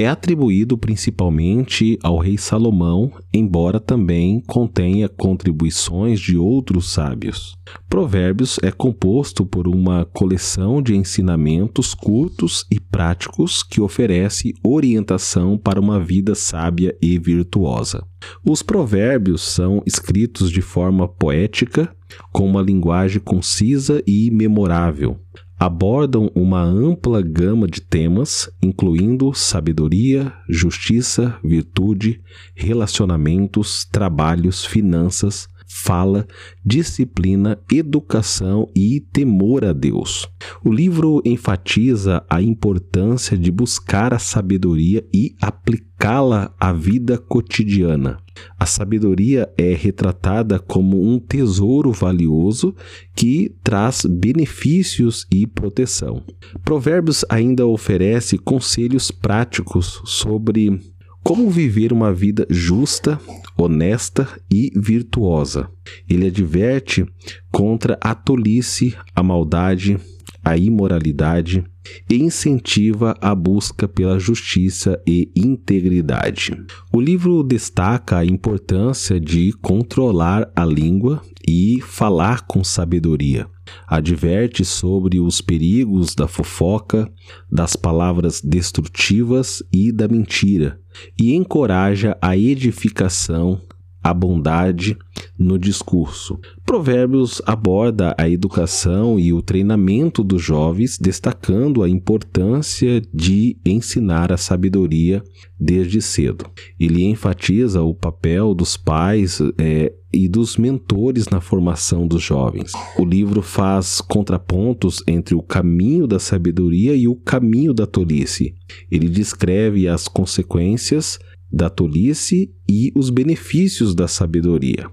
é 0.01 0.07
atribuído 0.07 0.77
principalmente 0.77 1.99
ao 2.01 2.17
rei 2.17 2.37
Salomão, 2.37 3.11
embora 3.33 3.81
também 3.81 4.41
contenha 4.47 5.09
contribuições 5.09 6.21
de 6.21 6.37
outros 6.37 6.93
sábios. 6.93 7.57
Provérbios 7.89 8.57
é 8.63 8.71
composto 8.71 9.45
por 9.45 9.67
uma 9.67 10.05
coleção 10.05 10.81
de 10.81 10.95
ensinamentos 10.95 11.93
curtos 11.93 12.65
e 12.71 12.79
práticos 12.79 13.61
que 13.61 13.81
oferece 13.81 14.53
orientação 14.63 15.57
para 15.57 15.81
uma 15.81 15.99
vida 15.99 16.33
sábia 16.33 16.95
e 17.01 17.19
virtuosa. 17.19 18.01
Os 18.45 18.63
provérbios 18.63 19.41
são 19.41 19.83
escritos 19.85 20.49
de 20.49 20.61
forma 20.61 21.09
poética, 21.09 21.93
com 22.31 22.47
uma 22.47 22.61
linguagem 22.61 23.19
concisa 23.19 24.01
e 24.07 24.31
memorável 24.31 25.19
abordam 25.59 26.31
uma 26.33 26.63
ampla 26.63 27.21
gama 27.21 27.67
de 27.67 27.81
temas, 27.81 28.49
incluindo 28.63 29.33
sabedoria, 29.33 30.31
justiça, 30.47 31.37
virtude, 31.43 32.21
relacionamentos, 32.55 33.83
trabalhos, 33.83 34.63
finanças, 34.63 35.49
fala, 35.67 36.25
disciplina, 36.65 37.59
educação 37.71 38.67
e 38.75 39.01
temor 39.01 39.65
a 39.65 39.73
Deus. 39.73 40.27
O 40.63 40.71
livro 40.71 41.21
enfatiza 41.25 42.25
a 42.29 42.41
importância 42.41 43.37
de 43.37 43.51
buscar 43.51 44.13
a 44.13 44.19
sabedoria 44.19 45.05
e 45.13 45.35
aplicá-la 45.41 46.55
à 46.59 46.73
vida 46.73 47.17
cotidiana. 47.17 48.17
A 48.57 48.65
sabedoria 48.65 49.49
é 49.57 49.73
retratada 49.73 50.59
como 50.59 51.01
um 51.01 51.19
tesouro 51.19 51.91
valioso 51.91 52.75
que 53.15 53.55
traz 53.63 54.05
benefícios 54.05 55.25
e 55.31 55.47
proteção. 55.47 56.23
Provérbios 56.63 57.25
ainda 57.29 57.65
oferece 57.65 58.37
conselhos 58.37 59.11
práticos 59.11 60.01
sobre 60.05 60.79
como 61.23 61.49
viver 61.49 61.91
uma 61.91 62.13
vida 62.13 62.47
justa, 62.49 63.19
honesta 63.57 64.27
e 64.51 64.71
virtuosa. 64.75 65.69
Ele 66.09 66.27
adverte 66.27 67.05
contra 67.51 67.97
a 68.01 68.15
tolice, 68.15 68.95
a 69.13 69.21
maldade, 69.21 69.99
a 70.43 70.57
imoralidade 70.57 71.63
e 72.09 72.15
incentiva 72.15 73.15
a 73.21 73.33
busca 73.33 73.87
pela 73.87 74.19
justiça 74.19 75.01
e 75.07 75.31
integridade. 75.35 76.55
O 76.93 76.99
livro 76.99 77.43
destaca 77.43 78.17
a 78.17 78.25
importância 78.25 79.19
de 79.19 79.53
controlar 79.61 80.51
a 80.55 80.65
língua 80.65 81.21
e 81.47 81.81
falar 81.81 82.45
com 82.47 82.63
sabedoria. 82.63 83.47
Adverte 83.87 84.65
sobre 84.65 85.19
os 85.19 85.41
perigos 85.41 86.15
da 86.15 86.27
fofoca, 86.27 87.11
das 87.51 87.75
palavras 87.75 88.41
destrutivas 88.41 89.61
e 89.71 89.91
da 89.91 90.07
mentira, 90.07 90.79
e 91.19 91.35
encoraja 91.35 92.17
a 92.21 92.35
edificação 92.35 93.61
a 94.01 94.13
bondade 94.13 94.97
no 95.37 95.57
discurso. 95.57 96.39
Provérbios 96.65 97.41
aborda 97.45 98.15
a 98.17 98.29
educação 98.29 99.19
e 99.19 99.33
o 99.33 99.41
treinamento 99.41 100.23
dos 100.23 100.41
jovens, 100.41 100.97
destacando 100.99 101.83
a 101.83 101.89
importância 101.89 103.01
de 103.13 103.57
ensinar 103.65 104.31
a 104.31 104.37
sabedoria 104.37 105.23
desde 105.59 106.01
cedo. 106.01 106.45
Ele 106.79 107.03
enfatiza 107.03 107.81
o 107.81 107.93
papel 107.93 108.53
dos 108.53 108.77
pais 108.77 109.39
é, 109.57 109.93
e 110.11 110.27
dos 110.27 110.57
mentores 110.57 111.27
na 111.27 111.41
formação 111.41 112.07
dos 112.07 112.23
jovens. 112.23 112.71
O 112.97 113.05
livro 113.05 113.41
faz 113.41 114.01
contrapontos 114.01 115.03
entre 115.07 115.35
o 115.35 115.41
caminho 115.41 116.07
da 116.07 116.19
sabedoria 116.19 116.95
e 116.95 117.07
o 117.07 117.15
caminho 117.15 117.73
da 117.73 117.85
tolice. 117.85 118.53
Ele 118.89 119.09
descreve 119.09 119.87
as 119.87 120.07
consequências 120.07 121.19
da 121.51 121.69
tolice 121.69 122.51
e 122.69 122.91
os 122.95 123.09
benefícios 123.09 123.95
da 123.95 124.07
sabedoria. 124.07 124.89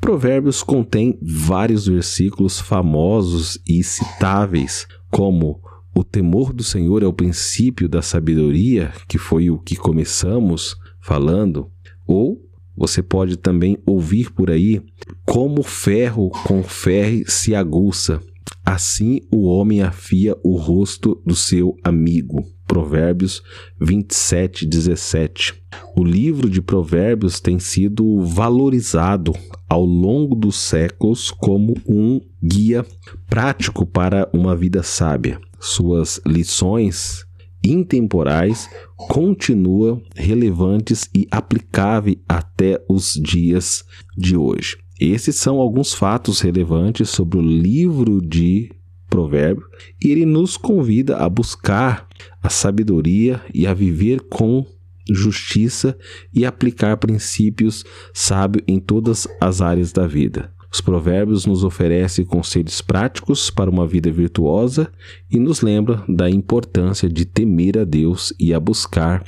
Provérbios 0.00 0.62
contém 0.62 1.18
vários 1.22 1.86
versículos 1.86 2.60
famosos 2.60 3.58
e 3.66 3.82
citáveis, 3.82 4.86
como 5.10 5.60
o 5.94 6.02
temor 6.02 6.52
do 6.52 6.62
Senhor 6.62 7.02
é 7.02 7.06
o 7.06 7.12
princípio 7.12 7.88
da 7.88 8.02
sabedoria, 8.02 8.92
que 9.08 9.16
foi 9.16 9.48
o 9.48 9.58
que 9.58 9.76
começamos 9.76 10.76
falando, 11.00 11.70
ou 12.06 12.42
você 12.76 13.02
pode 13.02 13.36
também 13.36 13.78
ouvir 13.86 14.32
por 14.32 14.50
aí 14.50 14.82
como 15.24 15.62
ferro 15.62 16.30
com 16.44 16.62
ferro 16.62 17.22
se 17.28 17.54
aguça, 17.54 18.20
assim 18.64 19.20
o 19.30 19.44
homem 19.44 19.82
afia 19.82 20.36
o 20.42 20.56
rosto 20.56 21.20
do 21.24 21.34
seu 21.34 21.76
amigo. 21.82 22.44
Provérbios 22.66 23.42
27, 23.80 24.66
17. 24.66 25.54
O 25.94 26.02
livro 26.02 26.48
de 26.48 26.62
Provérbios 26.62 27.38
tem 27.38 27.58
sido 27.58 28.24
valorizado 28.24 29.34
ao 29.68 29.84
longo 29.84 30.34
dos 30.34 30.56
séculos 30.56 31.30
como 31.30 31.74
um 31.86 32.20
guia 32.42 32.84
prático 33.28 33.84
para 33.84 34.28
uma 34.32 34.56
vida 34.56 34.82
sábia. 34.82 35.38
Suas 35.60 36.20
lições 36.26 37.26
intemporais 37.62 38.68
continuam 38.96 40.02
relevantes 40.14 41.08
e 41.14 41.26
aplicáveis 41.30 42.18
até 42.28 42.82
os 42.88 43.12
dias 43.14 43.84
de 44.16 44.36
hoje. 44.36 44.83
Esses 44.98 45.36
são 45.36 45.58
alguns 45.58 45.92
fatos 45.92 46.40
relevantes 46.40 47.10
sobre 47.10 47.38
o 47.38 47.42
livro 47.42 48.20
de 48.20 48.70
provérbio, 49.08 49.64
e 50.02 50.10
ele 50.10 50.24
nos 50.24 50.56
convida 50.56 51.16
a 51.18 51.28
buscar 51.28 52.08
a 52.42 52.48
sabedoria 52.48 53.40
e 53.52 53.66
a 53.66 53.74
viver 53.74 54.20
com 54.22 54.66
justiça 55.08 55.96
e 56.32 56.44
aplicar 56.44 56.96
princípios 56.96 57.84
sábios 58.12 58.64
em 58.66 58.80
todas 58.80 59.28
as 59.40 59.60
áreas 59.60 59.92
da 59.92 60.06
vida. 60.06 60.52
Os 60.72 60.80
provérbios 60.80 61.46
nos 61.46 61.62
oferecem 61.62 62.24
conselhos 62.24 62.80
práticos 62.80 63.50
para 63.50 63.70
uma 63.70 63.86
vida 63.86 64.10
virtuosa 64.10 64.90
e 65.30 65.38
nos 65.38 65.60
lembra 65.60 66.02
da 66.08 66.28
importância 66.28 67.08
de 67.08 67.24
temer 67.24 67.78
a 67.78 67.84
Deus 67.84 68.32
e 68.40 68.52
a 68.52 68.58
buscar 68.58 69.24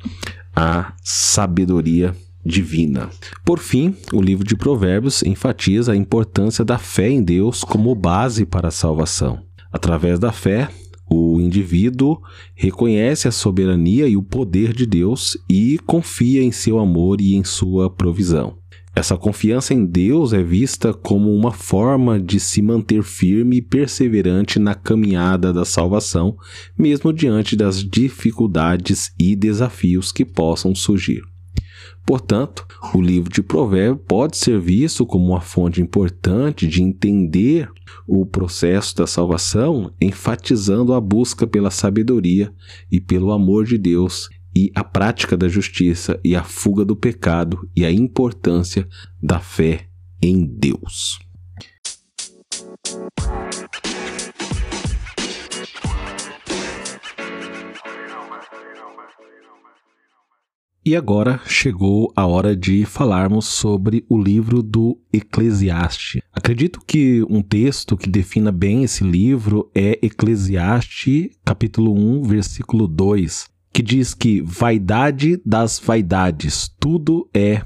a 0.57 0.93
sabedoria 1.05 2.17
divina. 2.47 3.11
Por 3.45 3.59
fim, 3.59 3.95
o 4.13 4.23
livro 4.23 4.45
de 4.45 4.57
Provérbios 4.57 5.23
enfatiza 5.23 5.93
a 5.93 5.97
importância 5.97 6.65
da 6.65 6.79
fé 6.79 7.11
em 7.11 7.23
Deus 7.23 7.65
como 7.65 7.95
base 7.95 8.47
para 8.47 8.69
a 8.69 8.73
salvação. 8.73 9.41
Através 9.73 10.19
da 10.19 10.33
fé, 10.33 10.71
o 11.09 11.41
indivíduo 11.41 12.21
reconhece 12.55 13.29
a 13.29 13.33
soberania 13.33 14.09
e 14.09 14.17
o 14.17 14.23
poder 14.23 14.73
de 14.73 14.87
Deus 14.87 15.37
e 15.49 15.79
confia 15.87 16.43
em 16.43 16.51
seu 16.51 16.79
amor 16.79 17.21
e 17.21 17.35
em 17.35 17.45
sua 17.45 17.91
provisão. 17.91 18.59
Essa 18.95 19.15
confiança 19.15 19.75
em 19.75 19.85
Deus 19.85 20.33
é 20.33 20.43
vista 20.43 20.95
como 20.95 21.31
uma 21.31 21.53
forma 21.53 22.19
de 22.19 22.41
se 22.41 22.63
manter 22.63 23.03
firme 23.03 23.57
e 23.57 23.63
perseverante 23.63 24.59
na 24.59 24.75
caminhada 24.75 25.53
da 25.53 25.67
salvação, 25.67 26.35
mesmo 26.79 27.13
diante 27.13 27.55
das 27.55 27.85
dificuldades 27.85 29.13
e 29.19 29.37
desafios 29.37 30.11
que 30.11 30.25
possam 30.25 30.75
surgir. 30.75 31.21
Portanto, 32.07 32.65
o 32.95 33.03
livro 33.03 33.29
de 33.29 33.43
Provérbios 33.43 34.05
pode 34.07 34.37
ser 34.37 34.61
visto 34.61 35.05
como 35.05 35.27
uma 35.27 35.41
fonte 35.41 35.83
importante 35.83 36.69
de 36.69 36.81
entender 36.81 37.69
o 38.07 38.25
processo 38.25 38.95
da 38.95 39.09
salvação, 39.09 39.93
enfatizando 40.01 40.95
a 40.95 41.01
busca 41.01 41.49
pela 41.49 41.71
sabedoria 41.71 42.55
e 42.93 43.01
pelo 43.01 43.33
amor 43.33 43.65
de 43.65 43.77
Deus 43.77 44.29
e 44.55 44.71
a 44.75 44.85
prática 44.85 45.37
da 45.37 45.49
justiça 45.49 46.19
e 46.25 46.37
a 46.37 46.45
fuga 46.45 46.85
do 46.85 46.95
pecado 46.95 47.69
e 47.75 47.85
a 47.85 47.91
importância 47.91 48.89
da 49.21 49.41
fé 49.41 49.89
em 50.23 50.47
Deus. 50.47 51.19
E 60.87 60.95
agora 60.95 61.41
chegou 61.49 62.13
a 62.15 62.25
hora 62.27 62.55
de 62.55 62.85
falarmos 62.85 63.47
sobre 63.47 64.05
o 64.09 64.17
livro 64.17 64.63
do 64.63 64.97
Eclesiastes. 65.13 66.23
Acredito 66.33 66.79
que 66.87 67.27
um 67.29 67.43
texto 67.43 67.97
que 67.97 68.09
defina 68.09 68.53
bem 68.53 68.85
esse 68.85 69.03
livro 69.03 69.69
é 69.75 69.99
Eclesiastes, 70.01 71.31
capítulo 71.45 71.93
1, 71.93 72.23
versículo 72.23 72.87
2, 72.87 73.49
que 73.73 73.83
diz 73.83 74.15
que 74.15 74.41
vaidade 74.43 75.43
das 75.45 75.81
vaidades, 75.81 76.71
tudo 76.79 77.29
é 77.35 77.63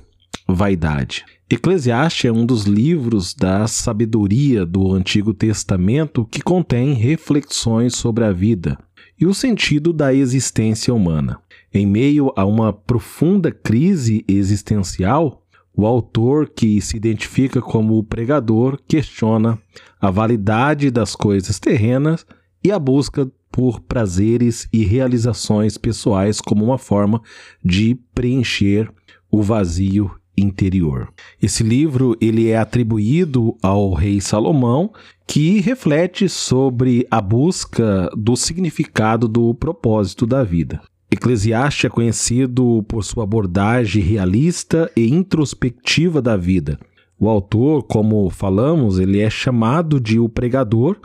vaidade. 0.49 1.27
Eclesiastes 1.51 2.25
é 2.25 2.33
um 2.33 2.47
dos 2.47 2.65
livros 2.65 3.35
da 3.35 3.67
sabedoria 3.67 4.65
do 4.65 4.95
Antigo 4.95 5.35
Testamento 5.35 6.25
que 6.25 6.41
contém 6.41 6.95
reflexões 6.95 7.97
sobre 7.97 8.25
a 8.25 8.33
vida 8.33 8.79
e 9.21 9.27
o 9.27 9.35
sentido 9.35 9.93
da 9.93 10.15
existência 10.15 10.95
humana. 10.95 11.39
Em 11.73 11.87
meio 11.87 12.33
a 12.37 12.45
uma 12.45 12.73
profunda 12.73 13.53
crise 13.53 14.25
existencial, 14.27 15.45
o 15.73 15.87
autor, 15.87 16.49
que 16.49 16.81
se 16.81 16.97
identifica 16.97 17.63
como 17.63 17.97
o 17.97 18.03
pregador, 18.03 18.79
questiona 18.89 19.59
a 20.01 20.11
validade 20.11 20.91
das 20.91 21.15
coisas 21.15 21.59
terrenas 21.59 22.27
e 22.63 22.73
a 22.73 22.79
busca 22.79 23.31
por 23.53 23.81
prazeres 23.81 24.69
e 24.73 24.85
realizações 24.85 25.79
pessoais 25.79 26.41
como 26.41 26.65
uma 26.65 26.79
forma 26.79 27.23
de 27.65 27.99
preencher 28.15 28.91
o 29.31 29.43
vazio 29.43 30.11
interior. 30.37 31.13
Esse 31.41 31.63
livro 31.63 32.17
ele 32.21 32.49
é 32.49 32.57
atribuído 32.57 33.57
ao 33.63 33.93
rei 33.93 34.21
Salomão, 34.21 34.93
que 35.27 35.61
reflete 35.61 36.29
sobre 36.29 37.07
a 37.11 37.21
busca 37.21 38.11
do 38.17 38.37
significado 38.37 39.29
do 39.29 39.55
propósito 39.55 40.27
da 40.27 40.43
vida. 40.43 40.81
Eclesiastes 41.11 41.87
é 41.87 41.89
conhecido 41.89 42.85
por 42.87 43.03
sua 43.03 43.25
abordagem 43.25 44.03
realista 44.03 44.91
e 44.97 45.09
introspectiva 45.09 46.23
da 46.23 46.37
vida. 46.37 46.79
O 47.19 47.29
autor, 47.29 47.83
como 47.83 48.31
falamos, 48.31 48.99
ele 48.99 49.21
é 49.21 49.29
chamado 49.29 50.01
de 50.01 50.19
o 50.19 50.29
pregador 50.29 50.97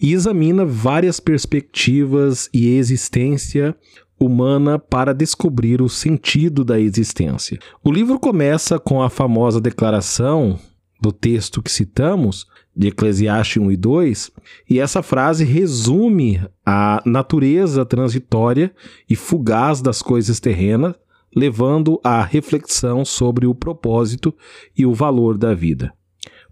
e 0.00 0.14
examina 0.14 0.64
várias 0.64 1.20
perspectivas 1.20 2.48
e 2.54 2.68
existência 2.76 3.76
humana 4.18 4.78
para 4.78 5.12
descobrir 5.12 5.82
o 5.82 5.88
sentido 5.88 6.64
da 6.64 6.80
existência. 6.80 7.58
O 7.84 7.92
livro 7.92 8.18
começa 8.18 8.78
com 8.78 9.02
a 9.02 9.10
famosa 9.10 9.60
declaração 9.60 10.58
do 11.00 11.12
texto 11.12 11.62
que 11.62 11.70
citamos, 11.70 12.46
de 12.78 12.88
Eclesiastes 12.88 13.60
1 13.60 13.72
e 13.72 13.76
2, 13.76 14.30
e 14.70 14.78
essa 14.78 15.02
frase 15.02 15.44
resume 15.44 16.40
a 16.64 17.02
natureza 17.04 17.84
transitória 17.84 18.72
e 19.10 19.16
fugaz 19.16 19.82
das 19.82 20.00
coisas 20.00 20.38
terrenas, 20.38 20.94
levando 21.34 22.00
à 22.04 22.22
reflexão 22.22 23.04
sobre 23.04 23.48
o 23.48 23.54
propósito 23.54 24.32
e 24.76 24.86
o 24.86 24.94
valor 24.94 25.36
da 25.36 25.54
vida. 25.54 25.92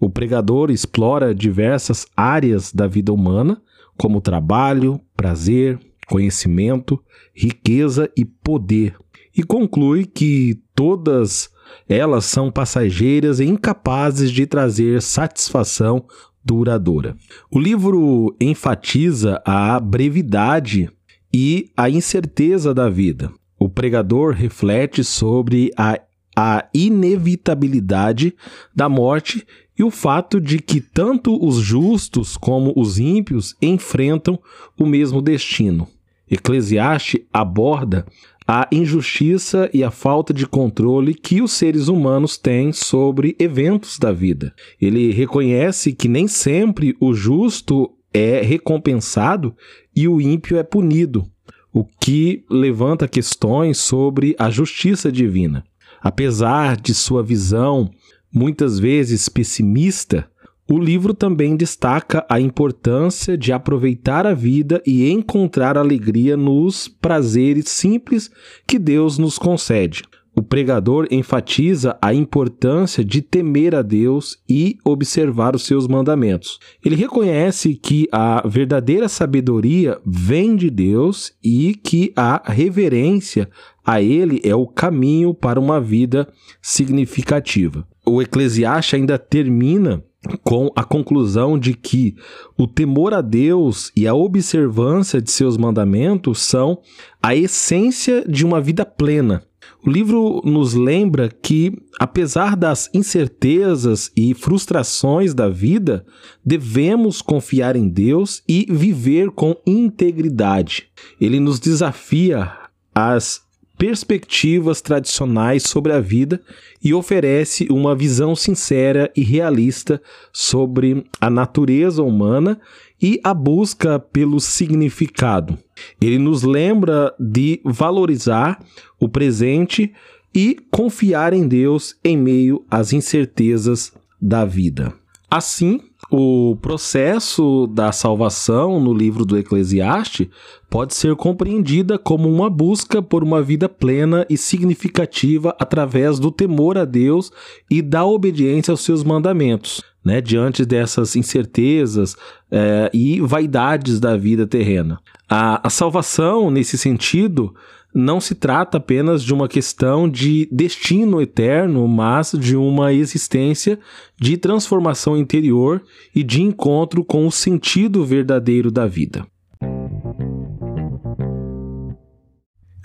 O 0.00 0.10
pregador 0.10 0.72
explora 0.72 1.32
diversas 1.32 2.06
áreas 2.16 2.72
da 2.72 2.88
vida 2.88 3.12
humana, 3.12 3.62
como 3.96 4.20
trabalho, 4.20 5.00
prazer, 5.16 5.78
conhecimento, 6.08 7.00
riqueza 7.32 8.10
e 8.16 8.24
poder, 8.24 8.96
e 9.34 9.44
conclui 9.44 10.04
que 10.04 10.60
todas 10.74 11.48
elas 11.88 12.24
são 12.24 12.50
passageiras 12.50 13.40
e 13.40 13.44
incapazes 13.44 14.30
de 14.30 14.46
trazer 14.46 15.00
satisfação 15.02 16.04
duradoura. 16.44 17.16
O 17.50 17.58
livro 17.58 18.34
enfatiza 18.40 19.42
a 19.44 19.78
brevidade 19.80 20.88
e 21.34 21.70
a 21.76 21.90
incerteza 21.90 22.72
da 22.72 22.88
vida. 22.88 23.32
O 23.58 23.68
pregador 23.68 24.32
reflete 24.32 25.02
sobre 25.02 25.70
a, 25.76 26.00
a 26.36 26.68
inevitabilidade 26.72 28.34
da 28.74 28.88
morte 28.88 29.46
e 29.78 29.82
o 29.82 29.90
fato 29.90 30.40
de 30.40 30.58
que 30.58 30.80
tanto 30.80 31.36
os 31.44 31.56
justos 31.56 32.36
como 32.36 32.72
os 32.76 32.98
ímpios 32.98 33.54
enfrentam 33.60 34.38
o 34.78 34.86
mesmo 34.86 35.20
destino. 35.20 35.88
Eclesiastes 36.30 37.20
aborda 37.32 38.06
a 38.46 38.68
injustiça 38.70 39.68
e 39.74 39.82
a 39.82 39.90
falta 39.90 40.32
de 40.32 40.46
controle 40.46 41.14
que 41.14 41.42
os 41.42 41.52
seres 41.52 41.88
humanos 41.88 42.38
têm 42.38 42.72
sobre 42.72 43.34
eventos 43.38 43.98
da 43.98 44.12
vida. 44.12 44.54
Ele 44.80 45.10
reconhece 45.10 45.92
que 45.92 46.08
nem 46.08 46.28
sempre 46.28 46.96
o 47.00 47.12
justo 47.12 47.90
é 48.14 48.40
recompensado 48.40 49.54
e 49.94 50.06
o 50.06 50.20
ímpio 50.20 50.56
é 50.56 50.62
punido, 50.62 51.26
o 51.72 51.84
que 51.84 52.44
levanta 52.48 53.08
questões 53.08 53.78
sobre 53.78 54.36
a 54.38 54.48
justiça 54.48 55.10
divina. 55.10 55.64
Apesar 56.00 56.76
de 56.76 56.94
sua 56.94 57.22
visão 57.22 57.90
muitas 58.32 58.78
vezes 58.78 59.28
pessimista, 59.28 60.28
o 60.68 60.78
livro 60.78 61.14
também 61.14 61.56
destaca 61.56 62.26
a 62.28 62.40
importância 62.40 63.38
de 63.38 63.52
aproveitar 63.52 64.26
a 64.26 64.34
vida 64.34 64.82
e 64.84 65.08
encontrar 65.08 65.78
alegria 65.78 66.36
nos 66.36 66.88
prazeres 66.88 67.68
simples 67.68 68.30
que 68.66 68.78
Deus 68.78 69.16
nos 69.16 69.38
concede. 69.38 70.02
O 70.38 70.42
pregador 70.42 71.08
enfatiza 71.10 71.96
a 72.00 72.12
importância 72.12 73.02
de 73.02 73.22
temer 73.22 73.74
a 73.74 73.80
Deus 73.80 74.36
e 74.46 74.76
observar 74.84 75.56
os 75.56 75.64
seus 75.64 75.88
mandamentos. 75.88 76.58
Ele 76.84 76.94
reconhece 76.94 77.74
que 77.74 78.06
a 78.12 78.46
verdadeira 78.46 79.08
sabedoria 79.08 79.98
vem 80.04 80.54
de 80.54 80.68
Deus 80.68 81.32
e 81.42 81.74
que 81.74 82.12
a 82.14 82.52
reverência 82.52 83.48
a 83.82 84.02
Ele 84.02 84.42
é 84.44 84.54
o 84.54 84.66
caminho 84.66 85.32
para 85.32 85.58
uma 85.58 85.80
vida 85.80 86.28
significativa. 86.60 87.88
O 88.04 88.20
Eclesiastes 88.20 88.92
ainda 88.92 89.18
termina 89.18 90.04
com 90.44 90.70
a 90.76 90.84
conclusão 90.84 91.58
de 91.58 91.72
que 91.72 92.14
o 92.58 92.66
temor 92.66 93.14
a 93.14 93.22
Deus 93.22 93.90
e 93.96 94.06
a 94.06 94.14
observância 94.14 95.22
de 95.22 95.30
seus 95.30 95.56
mandamentos 95.56 96.42
são 96.42 96.78
a 97.22 97.34
essência 97.34 98.22
de 98.28 98.44
uma 98.44 98.60
vida 98.60 98.84
plena. 98.84 99.42
O 99.84 99.90
livro 99.90 100.42
nos 100.44 100.74
lembra 100.74 101.28
que, 101.28 101.72
apesar 101.98 102.56
das 102.56 102.90
incertezas 102.92 104.10
e 104.16 104.34
frustrações 104.34 105.32
da 105.32 105.48
vida, 105.48 106.04
devemos 106.44 107.22
confiar 107.22 107.76
em 107.76 107.88
Deus 107.88 108.42
e 108.48 108.66
viver 108.68 109.30
com 109.30 109.56
integridade. 109.66 110.88
Ele 111.20 111.38
nos 111.38 111.60
desafia 111.60 112.52
às 112.94 113.45
perspectivas 113.78 114.80
tradicionais 114.80 115.62
sobre 115.64 115.92
a 115.92 116.00
vida 116.00 116.40
e 116.82 116.94
oferece 116.94 117.66
uma 117.70 117.94
visão 117.94 118.34
sincera 118.34 119.10
e 119.16 119.22
realista 119.22 120.00
sobre 120.32 121.04
a 121.20 121.28
natureza 121.28 122.02
humana 122.02 122.60
e 123.00 123.20
a 123.22 123.34
busca 123.34 123.98
pelo 123.98 124.40
significado. 124.40 125.58
Ele 126.00 126.18
nos 126.18 126.42
lembra 126.42 127.14
de 127.20 127.60
valorizar 127.64 128.64
o 128.98 129.08
presente 129.08 129.92
e 130.34 130.56
confiar 130.70 131.32
em 131.32 131.46
Deus 131.46 131.96
em 132.02 132.16
meio 132.16 132.64
às 132.70 132.92
incertezas 132.92 133.92
da 134.20 134.44
vida. 134.44 134.94
Assim, 135.30 135.80
o 136.10 136.56
processo 136.62 137.66
da 137.66 137.90
salvação 137.90 138.78
no 138.80 138.94
livro 138.94 139.24
do 139.24 139.36
Eclesiastes 139.36 140.28
pode 140.70 140.94
ser 140.94 141.16
compreendida 141.16 141.98
como 141.98 142.28
uma 142.28 142.48
busca 142.48 143.02
por 143.02 143.24
uma 143.24 143.42
vida 143.42 143.68
plena 143.68 144.26
e 144.30 144.36
significativa 144.36 145.54
através 145.58 146.18
do 146.18 146.30
temor 146.30 146.78
a 146.78 146.84
Deus 146.84 147.32
e 147.70 147.82
da 147.82 148.04
obediência 148.04 148.72
aos 148.72 148.82
seus 148.82 149.02
mandamentos, 149.02 149.82
né, 150.04 150.20
diante 150.20 150.64
dessas 150.64 151.16
incertezas 151.16 152.16
é, 152.50 152.90
e 152.94 153.20
vaidades 153.20 153.98
da 153.98 154.16
vida 154.16 154.46
terrena. 154.46 155.00
A, 155.28 155.66
a 155.66 155.70
salvação, 155.70 156.50
nesse 156.50 156.78
sentido, 156.78 157.54
não 157.96 158.20
se 158.20 158.34
trata 158.34 158.76
apenas 158.76 159.24
de 159.24 159.32
uma 159.32 159.48
questão 159.48 160.06
de 160.06 160.46
destino 160.52 161.18
eterno, 161.18 161.88
mas 161.88 162.32
de 162.38 162.54
uma 162.54 162.92
existência 162.92 163.78
de 164.20 164.36
transformação 164.36 165.16
interior 165.16 165.82
e 166.14 166.22
de 166.22 166.42
encontro 166.42 167.02
com 167.02 167.26
o 167.26 167.32
sentido 167.32 168.04
verdadeiro 168.04 168.70
da 168.70 168.86
vida. 168.86 169.26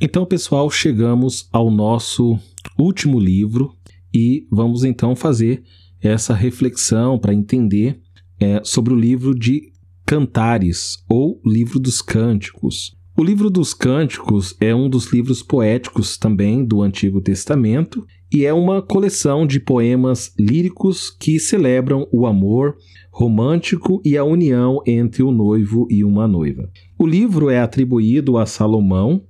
Então, 0.01 0.25
pessoal, 0.25 0.71
chegamos 0.71 1.49
ao 1.51 1.69
nosso 1.69 2.39
último 2.79 3.19
livro 3.19 3.75
e 4.13 4.47
vamos 4.49 4.85
então 4.85 5.13
fazer 5.13 5.61
essa 6.01 6.33
reflexão 6.33 7.19
para 7.19 7.33
entender 7.33 7.99
é, 8.39 8.61
sobre 8.63 8.93
o 8.93 8.97
livro 8.97 9.35
de 9.35 9.73
Cantares 10.05 11.03
ou 11.09 11.41
Livro 11.45 11.79
dos 11.81 12.01
Cânticos. 12.01 13.00
O 13.21 13.23
livro 13.23 13.51
dos 13.51 13.71
Cânticos 13.71 14.55
é 14.59 14.73
um 14.73 14.89
dos 14.89 15.13
livros 15.13 15.43
poéticos 15.43 16.17
também 16.17 16.65
do 16.65 16.81
Antigo 16.81 17.21
Testamento 17.21 18.03
e 18.33 18.47
é 18.47 18.51
uma 18.51 18.81
coleção 18.81 19.45
de 19.45 19.59
poemas 19.59 20.33
líricos 20.39 21.11
que 21.11 21.39
celebram 21.39 22.07
o 22.11 22.25
amor 22.25 22.75
romântico 23.11 24.01
e 24.03 24.17
a 24.17 24.23
união 24.23 24.81
entre 24.87 25.21
o 25.21 25.31
noivo 25.31 25.87
e 25.91 26.03
uma 26.03 26.27
noiva. 26.27 26.67
O 26.97 27.05
livro 27.05 27.51
é 27.51 27.59
atribuído 27.59 28.39
a 28.39 28.47
Salomão 28.47 29.21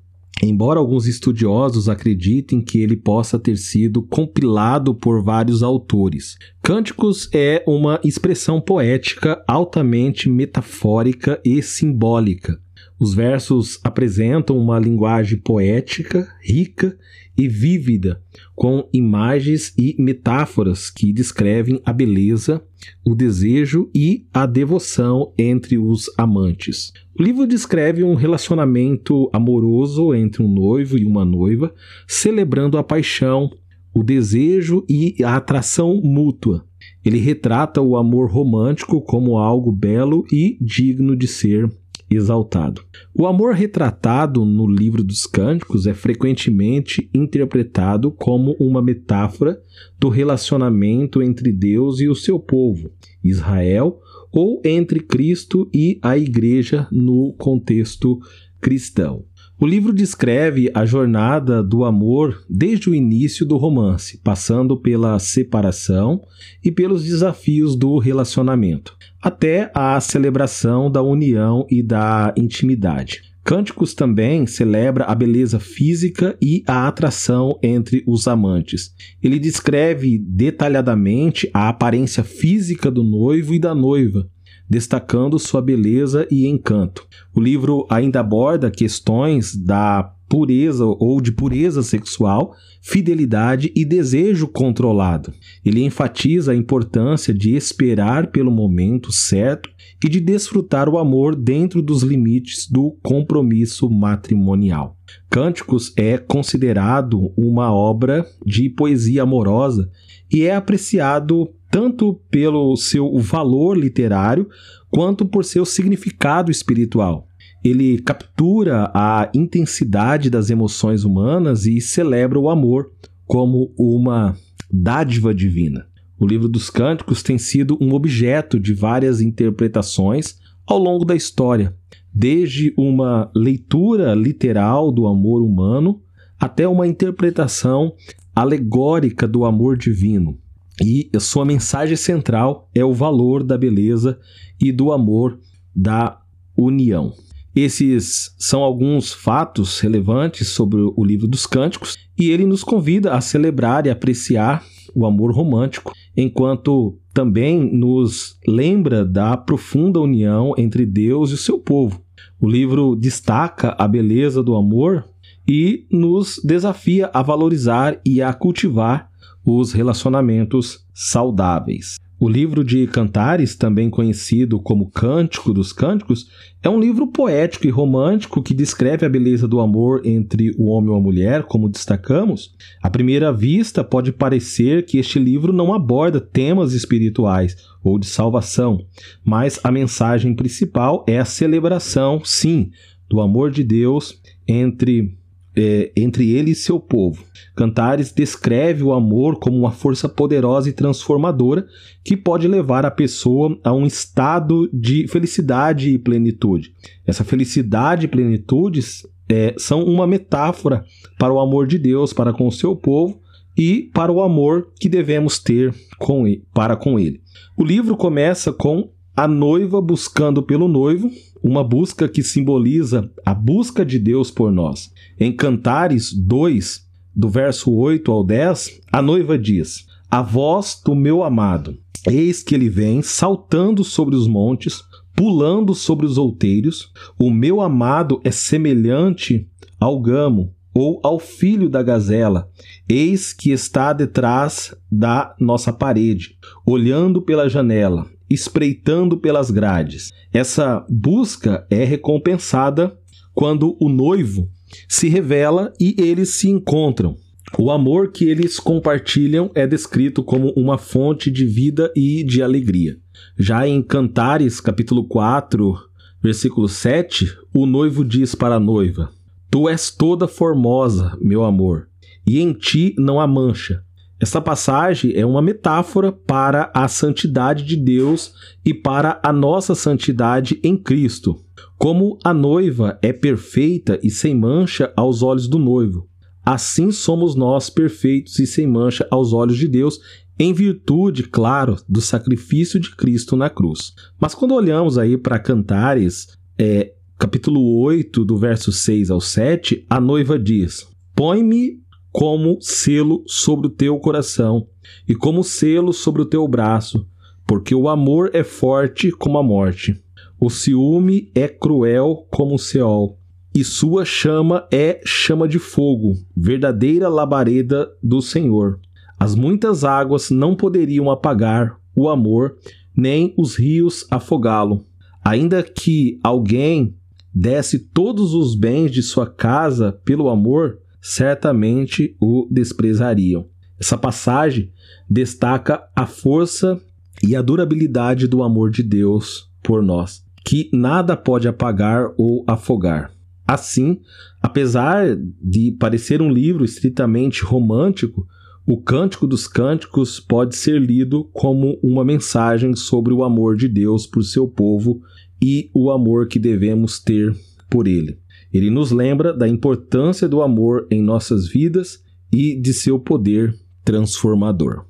Embora 0.43 0.80
alguns 0.80 1.06
estudiosos 1.06 1.89
acreditem 1.89 2.62
que 2.62 2.80
ele 2.80 2.95
possa 2.95 3.38
ter 3.38 3.58
sido 3.58 4.01
compilado 4.01 4.95
por 4.95 5.21
vários 5.21 5.62
autores, 5.62 6.38
Cânticos 6.63 7.30
é 7.34 7.63
uma 7.67 7.99
expressão 8.04 8.62
poética 8.62 9.43
altamente 9.47 10.30
metafórica 10.30 11.39
e 11.43 11.62
simbólica. 11.62 12.60
Os 13.02 13.16
versos 13.16 13.80
apresentam 13.84 14.56
uma 14.56 14.78
linguagem 14.78 15.40
poética, 15.40 16.32
rica 16.40 16.96
e 17.36 17.48
vívida, 17.48 18.22
com 18.56 18.88
imagens 18.94 19.74
e 19.76 19.96
metáforas 19.98 20.92
que 20.92 21.12
descrevem 21.12 21.82
a 21.84 21.92
beleza, 21.92 22.64
o 23.04 23.16
desejo 23.16 23.90
e 23.92 24.28
a 24.32 24.46
devoção 24.46 25.34
entre 25.36 25.80
os 25.80 26.12
amantes. 26.16 26.94
O 27.20 27.24
livro 27.24 27.48
descreve 27.48 28.04
um 28.04 28.14
relacionamento 28.14 29.32
amoroso 29.34 30.14
entre 30.14 30.44
um 30.44 30.48
noivo 30.48 30.96
e 30.96 31.04
uma 31.04 31.26
noiva, 31.26 31.74
celebrando 32.08 32.78
a 32.78 32.84
paixão, 32.84 33.50
o 33.96 34.04
desejo 34.04 34.86
e 34.88 35.16
a 35.24 35.38
atração 35.38 36.00
mútua. 36.04 36.64
Ele 37.04 37.18
retrata 37.18 37.82
o 37.82 37.98
amor 37.98 38.30
romântico 38.30 39.02
como 39.02 39.40
algo 39.40 39.72
belo 39.72 40.24
e 40.32 40.56
digno 40.62 41.16
de 41.16 41.28
ser 41.28 41.68
exaltado. 42.12 42.84
O 43.13 43.26
amor 43.26 43.54
retratado 43.54 44.43
no 44.45 44.67
livro 44.67 45.04
dos 45.04 45.26
Cânticos 45.26 45.88
é 45.88 45.93
frequentemente 45.93 47.10
interpretado 47.13 48.12
como 48.12 48.56
uma 48.60 48.82
metáfora 48.82 49.62
do 50.00 50.10
relacionamento 50.10 51.21
entre 51.21 51.52
Deus 51.52 52.00
e 52.00 52.08
o 52.08 52.15
seu 52.15 52.39
povo, 52.39 52.91
Israel, 53.24 54.00
ou 54.32 54.62
entre 54.63 55.00
Cristo 55.00 55.69
e 55.74 56.00
a 56.02 56.17
Igreja 56.17 56.88
no 56.91 57.34
contexto 57.34 58.19
cristão. 58.60 59.26
O 59.62 59.67
livro 59.67 59.93
descreve 59.93 60.71
a 60.74 60.88
jornada 60.88 61.62
do 61.62 61.86
amor 61.86 62.43
desde 62.50 62.89
o 62.89 62.95
início 62.95 63.45
do 63.45 63.58
romance, 63.58 64.19
passando 64.24 64.76
pela 64.76 65.19
separação 65.19 66.19
e 66.65 66.71
pelos 66.71 67.04
desafios 67.04 67.76
do 67.76 68.00
relacionamento, 68.00 68.97
até 69.21 69.69
a 69.76 70.02
celebração 70.02 70.89
da 70.89 71.04
união 71.04 71.67
e 71.69 71.84
da 71.84 72.34
intimidade. 72.36 73.21
Cânticos 73.43 73.93
também 73.93 74.47
celebra 74.47 75.04
a 75.04 75.13
beleza 75.13 75.60
física 75.60 76.36
e 76.41 76.63
a 76.65 76.88
atração 76.88 77.60
entre 77.62 78.04
os 78.08 78.28
amantes. 78.28 78.95
Ele 79.21 79.38
descreve 79.38 80.17
detalhadamente 80.17 81.47
a 81.54 81.69
aparência 81.69 82.24
física 82.24 82.89
do 82.89 83.04
noivo 83.04 83.54
e 83.54 83.60
da 83.60 83.76
noiva, 83.76 84.28
destacando 84.71 85.38
sua 85.38 85.62
beleza 85.62 86.25
e 86.31 86.47
encanto. 86.47 87.05
O 87.36 87.41
livro 87.41 87.86
ainda 87.89 88.21
aborda 88.21 88.71
questões 88.71 89.53
da 89.53 90.15
pureza 90.29 90.86
ou 90.86 91.19
de 91.19 91.34
pureza 91.34 91.84
sexual, 91.84 92.55
fidelidade 92.81 93.69
e 93.75 93.84
desejo 93.84 94.47
controlado. 94.47 95.34
Ele 95.65 95.84
enfatiza 95.84 96.53
a 96.53 96.55
importância 96.55 97.34
de 97.34 97.53
esperar 97.53 98.31
pelo 98.31 98.49
momento 98.49 99.12
certo 99.12 99.69
e 100.01 100.07
de 100.07 100.21
desfrutar 100.21 100.88
o 100.88 100.97
amor 100.97 101.36
dentro 101.36 101.81
dos 101.81 102.01
limites 102.01 102.65
do 102.71 102.97
compromisso 103.03 103.89
matrimonial. 103.89 104.95
Cânticos 105.29 105.91
é 105.97 106.17
considerado 106.17 107.34
uma 107.36 107.73
obra 107.73 108.25
de 108.45 108.69
poesia 108.69 109.23
amorosa 109.23 109.91
e 110.31 110.43
é 110.43 110.55
apreciado 110.55 111.53
tanto 111.71 112.19
pelo 112.29 112.75
seu 112.75 113.17
valor 113.17 113.77
literário 113.77 114.47
quanto 114.89 115.25
por 115.25 115.45
seu 115.45 115.65
significado 115.65 116.51
espiritual. 116.51 117.27
Ele 117.63 117.99
captura 117.99 118.91
a 118.93 119.31
intensidade 119.34 120.29
das 120.29 120.49
emoções 120.49 121.05
humanas 121.05 121.65
e 121.65 121.79
celebra 121.79 122.38
o 122.38 122.49
amor 122.49 122.91
como 123.25 123.73
uma 123.77 124.36
dádiva 124.69 125.34
divina. 125.34 125.88
O 126.19 126.27
livro 126.27 126.49
dos 126.49 126.69
Cânticos 126.69 127.23
tem 127.23 127.38
sido 127.38 127.77
um 127.79 127.93
objeto 127.93 128.60
de 128.60 128.73
várias 128.73 129.21
interpretações 129.21 130.38
ao 130.67 130.77
longo 130.77 131.05
da 131.05 131.15
história, 131.15 131.75
desde 132.13 132.73
uma 132.77 133.31
leitura 133.34 134.13
literal 134.13 134.91
do 134.91 135.07
amor 135.07 135.41
humano 135.41 136.01
até 136.39 136.67
uma 136.67 136.88
interpretação 136.88 137.93
alegórica 138.36 139.27
do 139.27 139.45
amor 139.45 139.77
divino. 139.77 140.38
E 140.84 141.10
sua 141.20 141.46
mensagem 141.46 141.96
central 141.96 142.70
é 142.74 142.84
o 142.84 142.94
valor 142.94 143.44
da 143.44 143.58
beleza 143.58 144.20
e 144.60 144.72
do 144.72 144.91
amor 144.91 145.39
da 145.76 146.20
união. 146.58 147.13
Esses 147.56 148.34
são 148.39 148.62
alguns 148.62 149.13
fatos 149.13 149.80
relevantes 149.80 150.48
sobre 150.50 150.80
o 150.80 151.04
livro 151.04 151.28
dos 151.28 151.46
Cânticos 151.46 151.98
e 152.17 152.30
ele 152.30 152.46
nos 152.46 152.63
convida 152.63 153.13
a 153.13 153.22
celebrar 153.22 153.86
e 153.86 153.89
apreciar 153.89 154.63
o 154.96 155.06
amor 155.06 155.34
romântico, 155.34 155.91
enquanto 156.15 156.98
também 157.13 157.60
nos 157.78 158.38
lembra 158.48 159.06
da 159.06 159.36
profunda 159.36 160.00
união 160.00 160.54
entre 160.58 160.86
Deus 160.86 161.32
e 161.32 161.34
o 161.34 161.38
seu 161.38 161.60
povo. 161.60 162.02
O 162.39 162.50
livro 162.50 162.96
destaca 162.96 163.76
a 163.78 163.88
beleza 163.88 164.41
do 164.41 164.56
amor 164.56 165.06
e 165.48 165.86
nos 165.91 166.39
desafia 166.44 167.10
a 167.13 167.22
valorizar 167.22 168.00
e 168.06 168.22
a 168.22 168.34
cultivar 168.34 169.11
os 169.45 169.73
relacionamentos 169.73 170.86
saudáveis. 170.93 171.95
O 172.23 172.30
livro 172.30 172.63
de 172.63 172.86
Cantares, 172.86 173.56
também 173.56 173.89
conhecido 173.89 174.60
como 174.60 174.91
Cântico 174.91 175.51
dos 175.51 175.73
Cânticos, 175.73 176.30
é 176.62 176.69
um 176.69 176.80
livro 176.80 177.08
poético 177.08 177.65
e 177.65 177.71
romântico 177.71 178.43
que 178.43 178.54
descreve 178.54 179.04
a 179.04 179.10
beleza 179.10 179.47
do 179.47 179.60
amor 179.60 180.06
entre 180.06 180.51
o 180.56 180.65
homem 180.65 180.93
e 180.93 180.97
a 180.97 181.01
mulher, 181.01 181.43
como 181.45 181.67
destacamos. 181.67 182.54
À 182.80 182.91
primeira 182.91 183.34
vista, 183.34 183.84
pode 183.84 184.12
parecer 184.12 184.86
que 184.86 184.99
este 184.99 185.17
livro 185.17 185.51
não 185.51 185.73
aborda 185.73 186.21
temas 186.21 186.73
espirituais 186.73 187.58
ou 187.84 187.97
de 187.97 188.06
salvação, 188.06 188.86
mas 189.25 189.60
a 189.63 189.71
mensagem 189.71 190.36
principal 190.36 191.04
é 191.08 191.17
a 191.17 191.25
celebração, 191.25 192.21
sim, 192.23 192.69
do 193.10 193.19
amor 193.19 193.49
de 193.49 193.63
Deus 193.63 194.21
entre 194.47 195.17
é, 195.56 195.92
entre 195.96 196.32
ele 196.32 196.52
e 196.52 196.56
seu 196.56 196.80
povo. 196.80 197.24
Cantares 197.56 198.12
descreve 198.12 198.84
o 198.84 198.94
amor 198.94 199.38
como 199.38 199.58
uma 199.58 199.72
força 199.72 200.08
poderosa 200.08 200.70
e 200.70 200.74
transformadora 200.74 201.66
que 202.04 202.16
pode 202.16 202.48
levar 202.48 202.86
a 202.86 202.92
pessoa 202.92 203.58
a 203.64 203.74
um 203.74 203.86
estado 203.86 204.70
de 204.74 205.08
felicidade 205.08 205.90
e 205.90 206.00
plenitude. 206.00 206.74
Essa 207.06 207.24
felicidade 207.24 208.06
e 208.06 208.10
plenitude 208.10 208.82
é, 209.30 209.54
são 209.58 209.84
uma 209.84 210.08
metáfora 210.08 210.84
para 211.18 211.34
o 211.34 211.40
amor 211.40 211.68
de 211.68 211.78
Deus 211.78 212.14
para 212.14 212.34
com 212.34 212.48
o 212.48 212.52
seu 212.52 212.76
povo 212.76 213.20
e 213.58 213.90
para 213.94 214.12
o 214.12 214.22
amor 214.22 214.72
que 214.80 214.88
devemos 214.88 215.38
ter 215.38 215.74
com 215.98 216.28
ele, 216.28 216.44
para 216.54 216.76
com 216.76 217.00
ele. 217.00 217.22
O 217.58 217.64
livro 217.64 217.98
começa 217.98 218.52
com 218.52 218.90
a 219.15 219.28
noiva 219.28 219.82
buscando 219.82 220.41
pelo 220.41 220.67
noivo, 220.67 221.12
uma 221.43 221.63
busca 221.63 222.08
que 222.08 222.24
simboliza 222.24 223.12
a 223.26 223.34
busca 223.34 223.86
de 223.86 224.00
Deus 224.00 224.32
por 224.32 224.52
nós. 224.52 224.91
Em 225.19 225.32
Cantares 225.36 226.13
2, 226.13 226.88
do 227.15 227.30
verso 227.30 227.71
8 227.71 228.12
ao 228.12 228.24
10, 228.24 228.82
a 228.91 229.02
noiva 229.02 229.38
diz: 229.38 229.86
A 230.10 230.21
voz 230.21 230.82
do 230.84 230.95
meu 230.95 231.24
amado, 231.24 231.78
eis 232.08 232.41
que 232.41 232.56
ele 232.56 232.69
vem 232.69 233.02
saltando 233.02 233.84
sobre 233.84 234.15
os 234.15 234.28
montes, 234.28 234.84
pulando 235.15 235.74
sobre 235.76 236.06
os 236.06 236.17
outeiros. 236.17 236.91
O 237.19 237.30
meu 237.30 237.62
amado 237.62 238.21
é 238.24 238.32
semelhante 238.32 239.47
ao 239.80 240.00
gamo 240.00 240.54
ou 240.74 241.02
ao 241.04 241.19
filho 241.19 241.69
da 241.69 241.84
gazela. 241.84 242.50
Eis 242.88 243.34
que 243.34 243.52
está 243.52 243.93
detrás 243.93 244.74
da 244.91 245.36
nossa 245.39 245.74
parede, 245.74 246.38
olhando 246.65 247.21
pela 247.21 247.50
janela, 247.50 248.08
espreitando 248.34 249.17
pelas 249.17 249.52
grades. 249.52 250.12
Essa 250.34 250.86
busca 250.89 251.65
é 251.70 251.84
recompensada 251.84 252.98
quando 253.34 253.78
o 253.80 253.89
noivo 253.89 254.50
se 254.88 255.10
revela 255.10 255.74
e 255.80 255.96
eles 255.98 256.36
se 256.36 256.50
encontram. 256.50 257.15
O 257.58 257.70
amor 257.70 258.12
que 258.12 258.26
eles 258.26 258.60
compartilham 258.60 259.52
é 259.54 259.67
descrito 259.67 260.24
como 260.24 260.54
uma 260.56 260.78
fonte 260.78 261.30
de 261.30 261.46
vida 261.46 261.91
e 261.96 262.24
de 262.24 262.41
alegria. 262.41 262.98
Já 263.38 263.67
em 263.67 263.82
Cantares, 263.82 264.62
capítulo 264.62 265.04
4, 265.04 265.76
versículo 266.22 266.70
7, 266.70 267.28
o 267.54 267.65
noivo 267.65 268.06
diz 268.06 268.36
para 268.36 268.56
a 268.56 268.60
noiva: 268.60 269.12
Tu 269.50 269.67
és 269.67 269.91
toda 269.91 270.28
formosa, 270.28 271.17
meu 271.20 271.44
amor, 271.44 271.89
e 272.26 272.39
em 272.39 272.54
ti 272.54 272.96
não 272.98 273.20
há 273.20 273.28
mancha. 273.28 273.84
Essa 274.21 274.39
passagem 274.39 275.13
é 275.15 275.25
uma 275.25 275.41
metáfora 275.41 276.12
para 276.12 276.69
a 276.75 276.88
santidade 276.88 277.65
de 277.65 277.75
Deus 277.75 278.31
e 278.63 278.71
para 278.71 279.19
a 279.23 279.34
nossa 279.34 279.73
santidade 279.73 280.60
em 280.63 280.77
Cristo. 280.77 281.43
Como 281.75 282.19
a 282.23 282.31
noiva 282.31 282.99
é 283.01 283.12
perfeita 283.12 283.99
e 284.03 284.12
sem 284.12 284.36
mancha 284.36 284.93
aos 284.95 285.23
olhos 285.23 285.47
do 285.47 285.57
noivo, 285.57 286.07
assim 286.45 286.91
somos 286.91 287.34
nós 287.34 287.71
perfeitos 287.71 288.38
e 288.38 288.45
sem 288.45 288.67
mancha 288.67 289.07
aos 289.10 289.34
olhos 289.34 289.57
de 289.57 289.67
Deus, 289.67 289.99
em 290.38 290.53
virtude, 290.53 291.23
claro, 291.23 291.77
do 291.89 291.99
sacrifício 291.99 292.79
de 292.79 292.95
Cristo 292.95 293.36
na 293.36 293.49
cruz. 293.49 293.91
Mas 294.19 294.36
quando 294.36 294.53
olhamos 294.53 294.99
aí 294.99 295.17
para 295.17 295.39
Cantares, 295.39 296.27
é, 296.60 296.93
capítulo 297.17 297.79
8, 297.79 298.23
do 298.23 298.38
verso 298.38 298.71
6 298.71 299.10
ao 299.10 299.19
7, 299.19 299.84
a 299.89 299.99
noiva 299.99 300.38
diz: 300.38 300.88
Põe-me 301.15 301.81
como 302.12 302.58
selo 302.62 303.24
sobre 303.26 303.67
o 303.67 303.69
teu 303.69 303.97
coração 304.00 304.67
e 305.08 305.15
como 305.15 305.43
selo 305.43 305.93
sobre 305.93 306.21
o 306.21 306.26
teu 306.26 306.47
braço, 306.47 307.08
porque 307.47 307.74
o 307.74 307.88
amor 307.88 308.32
é 308.34 308.43
forte 308.43 309.12
como 309.12 309.38
a 309.38 309.43
morte 309.43 310.02
o 310.43 310.50
ciúme 310.50 311.30
é 311.36 311.47
cruel 311.47 312.26
como 312.32 312.56
o 312.56 312.58
Seol, 312.58 313.19
e 313.54 313.63
sua 313.63 314.04
chama 314.04 314.67
é 314.71 315.00
chama 315.06 315.47
de 315.47 315.60
fogo, 315.60 316.15
verdadeira 316.36 317.08
labareda 317.08 317.88
do 318.02 318.24
Senhor. 318.24 318.80
As 319.19 319.36
muitas 319.36 319.84
águas 319.84 320.32
não 320.32 320.56
poderiam 320.56 321.12
apagar 321.12 321.80
o 321.95 322.10
amor, 322.10 322.58
nem 322.97 323.36
os 323.38 323.56
rios 323.56 324.08
afogá-lo. 324.10 324.84
Ainda 325.24 325.62
que 325.62 326.19
alguém 326.24 326.95
desse 327.32 327.78
todos 327.78 328.34
os 328.34 328.56
bens 328.56 328.89
de 328.89 329.04
sua 329.04 329.28
casa 329.28 329.91
pelo 330.04 330.28
amor, 330.28 330.80
certamente 331.02 332.16
o 332.20 332.48
desprezariam. 332.50 333.48
Essa 333.80 333.98
passagem 333.98 334.72
destaca 335.10 335.84
a 335.96 336.06
força 336.06 336.80
e 337.24 337.36
a 337.36 337.42
durabilidade 337.42 338.28
do 338.28 338.44
amor 338.44 338.70
de 338.70 338.84
Deus 338.84 339.50
por 339.64 339.82
nós 339.82 340.24
que 340.44 340.70
nada 340.74 341.16
pode 341.16 341.48
apagar 341.48 342.12
ou 342.18 342.44
afogar. 342.48 343.12
Assim, 343.48 344.00
apesar 344.42 345.18
de 345.42 345.72
parecer 345.80 346.22
um 346.22 346.32
livro 346.32 346.64
estritamente 346.64 347.44
romântico, 347.44 348.28
o 348.66 348.78
Cântico 348.78 349.28
dos 349.28 349.48
Cânticos 349.48 350.20
pode 350.20 350.56
ser 350.56 350.80
lido 350.80 351.26
como 351.34 351.80
uma 351.84 352.06
mensagem 352.06 352.76
sobre 352.76 353.14
o 353.14 353.24
amor 353.24 353.56
de 353.56 353.68
Deus 353.68 354.06
por 354.06 354.24
seu 354.24 354.48
povo 354.48 355.02
e 355.42 355.70
o 355.74 355.92
amor 355.92 356.28
que 356.28 356.40
devemos 356.40 357.00
ter 357.00 357.36
por 357.70 357.88
ele. 357.88 358.20
Ele 358.54 358.70
nos 358.70 358.92
lembra 358.92 359.34
da 359.34 359.48
importância 359.48 360.28
do 360.28 360.42
amor 360.42 360.86
em 360.92 361.02
nossas 361.02 361.48
vidas 361.48 362.04
e 362.32 362.60
de 362.60 362.74
seu 362.74 363.00
poder 363.00 363.56
transformador. 363.84 364.86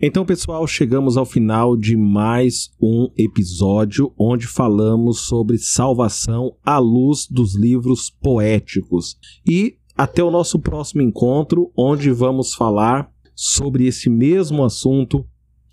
Então, 0.00 0.24
pessoal, 0.24 0.66
chegamos 0.66 1.16
ao 1.16 1.24
final 1.24 1.76
de 1.76 1.96
mais 1.96 2.70
um 2.80 3.08
episódio 3.16 4.12
onde 4.18 4.46
falamos 4.46 5.26
sobre 5.26 5.58
salvação 5.58 6.56
à 6.64 6.78
luz 6.78 7.26
dos 7.28 7.56
livros 7.56 8.10
poéticos. 8.10 9.16
E 9.48 9.76
até 9.96 10.22
o 10.22 10.30
nosso 10.30 10.58
próximo 10.58 11.02
encontro, 11.02 11.72
onde 11.76 12.10
vamos 12.10 12.54
falar 12.54 13.10
sobre 13.34 13.86
esse 13.86 14.08
mesmo 14.08 14.64
assunto, 14.64 15.24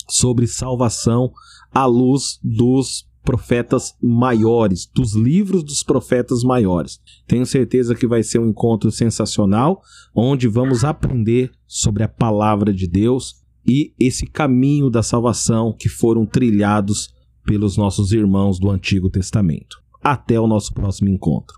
sobre 0.08 0.48
salvação 0.48 1.32
à 1.74 1.86
luz 1.86 2.40
dos 2.44 3.08
profetas 3.24 3.96
maiores, 4.02 4.88
dos 4.94 5.16
livros 5.16 5.64
dos 5.64 5.84
profetas 5.84 6.44
maiores. 6.44 7.02
Tenho 7.28 7.46
certeza 7.46 7.96
que 7.96 8.08
vai 8.08 8.22
ser 8.22 8.40
um 8.40 8.50
encontro 8.50 8.92
sensacional, 8.92 9.82
onde 10.14 10.48
vamos 10.48 10.84
aprender 10.84 11.52
sobre 11.68 12.04
a 12.04 12.08
palavra 12.08 12.72
de 12.72 12.88
Deus 12.88 13.44
e 13.68 13.94
esse 14.00 14.28
caminho 14.28 14.92
da 14.92 15.02
salvação 15.02 15.74
que 15.74 15.90
foram 15.90 16.26
trilhados 16.26 17.14
pelos 17.44 17.76
nossos 17.76 18.12
irmãos 18.12 18.60
do 18.60 18.70
Antigo 18.70 19.10
Testamento. 19.10 19.82
Até 20.04 20.40
o 20.40 20.48
nosso 20.48 20.72
próximo 20.74 21.10
encontro. 21.10 21.56